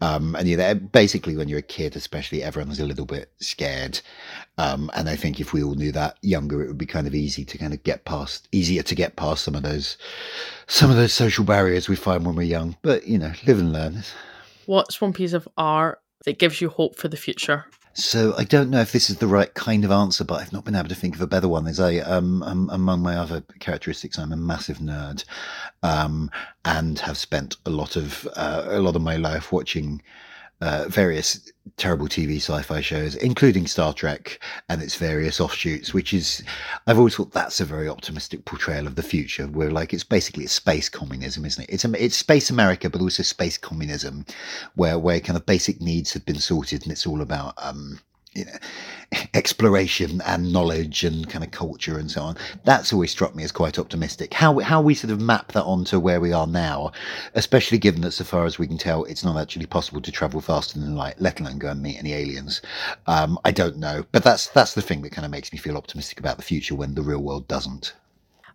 Um 0.00 0.36
and 0.36 0.46
you 0.46 0.56
know 0.56 0.76
basically 0.76 1.36
when 1.36 1.48
you're 1.48 1.58
a 1.58 1.62
kid 1.62 1.96
especially 1.96 2.40
everyone's 2.44 2.78
a 2.78 2.86
little 2.86 3.04
bit 3.04 3.32
scared. 3.40 4.00
Um 4.58 4.92
and 4.94 5.08
i 5.08 5.16
think 5.16 5.40
if 5.40 5.52
we 5.52 5.64
all 5.64 5.74
knew 5.74 5.90
that 5.90 6.18
younger 6.22 6.62
it 6.62 6.68
would 6.68 6.78
be 6.78 6.86
kind 6.86 7.08
of 7.08 7.16
easy 7.16 7.44
to 7.44 7.58
kind 7.58 7.74
of 7.74 7.82
get 7.82 8.04
past 8.04 8.46
easier 8.52 8.84
to 8.84 8.94
get 8.94 9.16
past 9.16 9.42
some 9.42 9.56
of 9.56 9.64
those 9.64 9.96
some 10.68 10.88
of 10.88 10.96
those 10.96 11.12
social 11.12 11.44
barriers 11.44 11.88
we 11.88 11.96
find 11.96 12.24
when 12.24 12.36
we're 12.36 12.42
young. 12.44 12.76
But 12.82 13.08
you 13.08 13.18
know 13.18 13.32
live 13.44 13.58
and 13.58 13.72
learn. 13.72 14.04
What's 14.66 15.00
one 15.00 15.12
piece 15.12 15.32
of 15.32 15.48
art 15.58 15.98
that 16.24 16.38
gives 16.38 16.60
you 16.60 16.68
hope 16.68 16.96
for 16.96 17.08
the 17.08 17.16
future? 17.16 17.66
So 17.94 18.34
I 18.38 18.44
don't 18.44 18.70
know 18.70 18.80
if 18.80 18.92
this 18.92 19.10
is 19.10 19.18
the 19.18 19.26
right 19.26 19.52
kind 19.52 19.84
of 19.84 19.90
answer, 19.90 20.24
but 20.24 20.40
I've 20.40 20.52
not 20.52 20.64
been 20.64 20.74
able 20.74 20.88
to 20.88 20.94
think 20.94 21.14
of 21.14 21.20
a 21.20 21.26
better 21.26 21.48
one. 21.48 21.66
As 21.66 21.78
I, 21.78 21.98
um, 21.98 22.42
um 22.42 22.70
among 22.72 23.02
my 23.02 23.16
other 23.16 23.42
characteristics, 23.60 24.18
I'm 24.18 24.32
a 24.32 24.36
massive 24.36 24.78
nerd, 24.78 25.24
um, 25.82 26.30
and 26.64 26.98
have 27.00 27.18
spent 27.18 27.56
a 27.66 27.70
lot 27.70 27.96
of 27.96 28.26
uh, 28.34 28.64
a 28.68 28.80
lot 28.80 28.96
of 28.96 29.02
my 29.02 29.16
life 29.16 29.52
watching 29.52 30.00
uh, 30.62 30.84
various 30.88 31.50
terrible 31.76 32.06
TV 32.06 32.36
sci-fi 32.36 32.80
shows, 32.80 33.16
including 33.16 33.66
Star 33.66 33.92
Trek 33.92 34.38
and 34.68 34.80
its 34.80 34.94
various 34.94 35.40
offshoots, 35.40 35.92
which 35.92 36.14
is, 36.14 36.44
I've 36.86 36.98
always 36.98 37.16
thought 37.16 37.32
that's 37.32 37.60
a 37.60 37.64
very 37.64 37.88
optimistic 37.88 38.44
portrayal 38.44 38.86
of 38.86 38.94
the 38.94 39.02
future, 39.02 39.48
where 39.48 39.72
like 39.72 39.92
it's 39.92 40.04
basically 40.04 40.46
space 40.46 40.88
communism, 40.88 41.44
isn't 41.44 41.64
it? 41.64 41.70
It's 41.72 41.84
it's 41.84 42.16
space 42.16 42.48
America, 42.48 42.88
but 42.88 43.00
also 43.00 43.24
space 43.24 43.58
communism, 43.58 44.24
where 44.76 45.00
where 45.00 45.18
kind 45.18 45.36
of 45.36 45.46
basic 45.46 45.80
needs 45.80 46.12
have 46.12 46.24
been 46.24 46.38
sorted, 46.38 46.84
and 46.84 46.92
it's 46.92 47.06
all 47.08 47.22
about 47.22 47.54
um, 47.58 47.98
you 48.34 48.44
know, 48.44 48.52
exploration 49.34 50.20
and 50.26 50.52
knowledge 50.52 51.04
and 51.04 51.28
kind 51.28 51.44
of 51.44 51.50
culture 51.50 51.98
and 51.98 52.10
so 52.10 52.22
on. 52.22 52.36
That's 52.64 52.92
always 52.92 53.10
struck 53.10 53.34
me 53.34 53.44
as 53.44 53.52
quite 53.52 53.78
optimistic. 53.78 54.34
How 54.34 54.58
how 54.60 54.80
we 54.80 54.94
sort 54.94 55.12
of 55.12 55.20
map 55.20 55.52
that 55.52 55.64
onto 55.64 55.98
where 55.98 56.20
we 56.20 56.32
are 56.32 56.46
now, 56.46 56.92
especially 57.34 57.78
given 57.78 58.00
that 58.02 58.12
so 58.12 58.24
far 58.24 58.44
as 58.44 58.58
we 58.58 58.66
can 58.66 58.78
tell, 58.78 59.04
it's 59.04 59.24
not 59.24 59.40
actually 59.40 59.66
possible 59.66 60.00
to 60.00 60.12
travel 60.12 60.40
faster 60.40 60.78
than 60.78 60.96
light, 60.96 61.20
let 61.20 61.40
alone 61.40 61.58
go 61.58 61.68
and 61.68 61.82
meet 61.82 61.98
any 61.98 62.12
aliens. 62.12 62.62
Um, 63.06 63.38
I 63.44 63.50
don't 63.50 63.76
know, 63.76 64.04
but 64.12 64.24
that's 64.24 64.48
that's 64.48 64.74
the 64.74 64.82
thing 64.82 65.02
that 65.02 65.12
kind 65.12 65.24
of 65.24 65.30
makes 65.30 65.52
me 65.52 65.58
feel 65.58 65.76
optimistic 65.76 66.18
about 66.18 66.36
the 66.36 66.42
future 66.42 66.74
when 66.74 66.94
the 66.94 67.02
real 67.02 67.22
world 67.22 67.48
doesn't. 67.48 67.94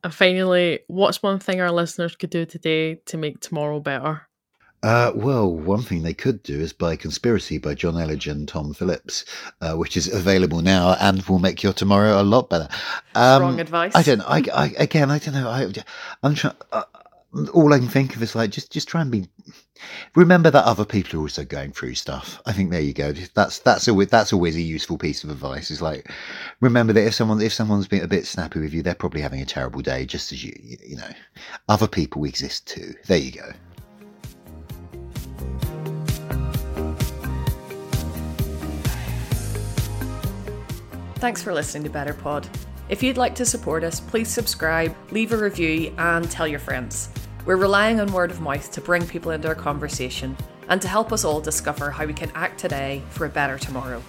And 0.04 0.14
finally, 0.14 0.80
what's 0.88 1.24
one 1.24 1.40
thing 1.40 1.60
our 1.60 1.72
listeners 1.72 2.16
could 2.16 2.30
do 2.30 2.46
today 2.46 2.96
to 3.06 3.18
make 3.18 3.40
tomorrow 3.40 3.80
better? 3.80 4.28
Uh, 4.84 5.12
well, 5.16 5.52
one 5.52 5.82
thing 5.82 6.04
they 6.04 6.14
could 6.14 6.44
do 6.44 6.60
is 6.60 6.72
buy 6.72 6.96
Conspiracy 6.96 7.58
by 7.58 7.74
Jonn 7.74 7.96
Elledge 7.96 8.30
and 8.30 8.48
Tom 8.48 8.74
Phillips, 8.74 9.26
uh, 9.60 9.74
which 9.74 9.98
is 9.98 10.08
available 10.08 10.62
now 10.62 10.96
and 11.00 11.24
will 11.24 11.40
make 11.40 11.64
your 11.64 11.74
tomorrow 11.74 12.22
a 12.22 12.24
lot 12.24 12.50
better. 12.50 12.70
Um, 13.16 13.42
Wrong 13.42 13.60
advice. 13.60 13.96
I 13.96 14.04
don't. 14.04 14.22
I, 14.22 14.44
I 14.54 14.74
again, 14.78 15.10
I 15.10 15.18
don't 15.18 15.34
know. 15.34 15.50
I, 15.50 15.72
I'm 16.22 16.36
trying. 16.36 16.56
Uh, 16.72 16.84
all 17.54 17.74
I 17.74 17.80
can 17.80 17.88
think 17.88 18.16
of 18.16 18.24
is 18.24 18.36
like 18.36 18.52
just 18.52 18.72
just 18.72 18.88
try 18.88 19.02
and 19.02 19.12
be. 19.12 19.28
Remember 20.16 20.50
that 20.50 20.64
other 20.66 20.86
people 20.86 21.20
are 21.20 21.24
also 21.24 21.44
going 21.44 21.72
through 21.72 21.96
stuff. 21.96 22.42
I 22.46 22.54
think 22.54 22.72
there 22.72 22.82
you 22.82 22.94
go. 22.94 23.12
That's 23.12 23.60
that's 23.60 23.88
always 23.88 24.08
that's 24.10 24.32
always 24.32 24.56
a 24.56 24.62
useful 24.62 24.98
piece 24.98 25.24
of 25.24 25.32
advice. 25.32 25.72
Is 25.72 25.82
like 25.82 26.12
remember 26.62 26.94
that 26.94 27.06
if 27.06 27.16
someone 27.16 27.42
if 27.42 27.54
someone's 27.54 27.88
been 27.88 28.04
a 28.04 28.08
bit 28.08 28.26
snappy 28.26 28.60
with 28.60 28.74
you, 28.74 28.84
they're 28.84 28.96
probably 28.96 29.22
having 29.22 29.42
a 29.42 29.46
terrible 29.46 29.82
day, 29.82 30.06
just 30.06 30.32
as 30.32 30.44
you 30.44 30.54
you 30.86 30.98
know. 30.98 31.12
Other 31.68 31.88
people 31.88 32.24
exist 32.26 32.68
too. 32.68 32.94
There 33.08 33.18
you 33.18 33.32
go. 33.32 33.52
Thanks 41.18 41.42
for 41.42 41.52
listening 41.52 41.84
to 41.84 41.90
Better 41.90 42.14
Pod. 42.14 42.48
If 42.90 43.02
you'd 43.02 43.18
like 43.18 43.34
to 43.36 43.46
support 43.46 43.84
us, 43.84 44.00
please 44.00 44.28
subscribe, 44.28 44.96
leave 45.10 45.32
a 45.32 45.38
review, 45.38 45.92
and 45.98 46.30
tell 46.30 46.48
your 46.48 46.60
friends. 46.60 47.10
We're 47.44 47.56
relying 47.56 48.00
on 48.00 48.12
word 48.12 48.30
of 48.30 48.40
mouth 48.40 48.72
to 48.74 48.82
bring 48.82 49.04
people 49.08 49.32
into 49.32 49.48
our 49.48 49.56
conversation 49.56 50.38
and 50.70 50.80
to 50.80 50.88
help 50.88 51.12
us 51.12 51.26
all 51.26 51.42
discover 51.42 51.90
how 51.90 52.06
we 52.06 52.14
can 52.14 52.32
act 52.36 52.60
today 52.60 53.02
for 53.10 53.26
a 53.26 53.30
better 53.30 53.58
tomorrow. 53.58 54.04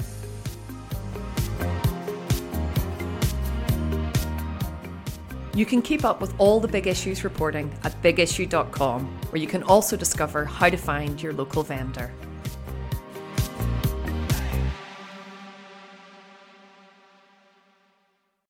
You 5.54 5.64
can 5.64 5.80
keep 5.80 6.04
up 6.04 6.20
with 6.20 6.34
all 6.38 6.60
the 6.60 6.68
big 6.68 6.86
issues 6.86 7.24
reporting 7.24 7.72
at 7.84 8.02
bigissue.com, 8.02 9.06
where 9.30 9.40
you 9.40 9.48
can 9.48 9.62
also 9.62 9.96
discover 9.96 10.44
how 10.44 10.68
to 10.68 10.76
find 10.76 11.22
your 11.22 11.32
local 11.32 11.62
vendor. 11.62 12.12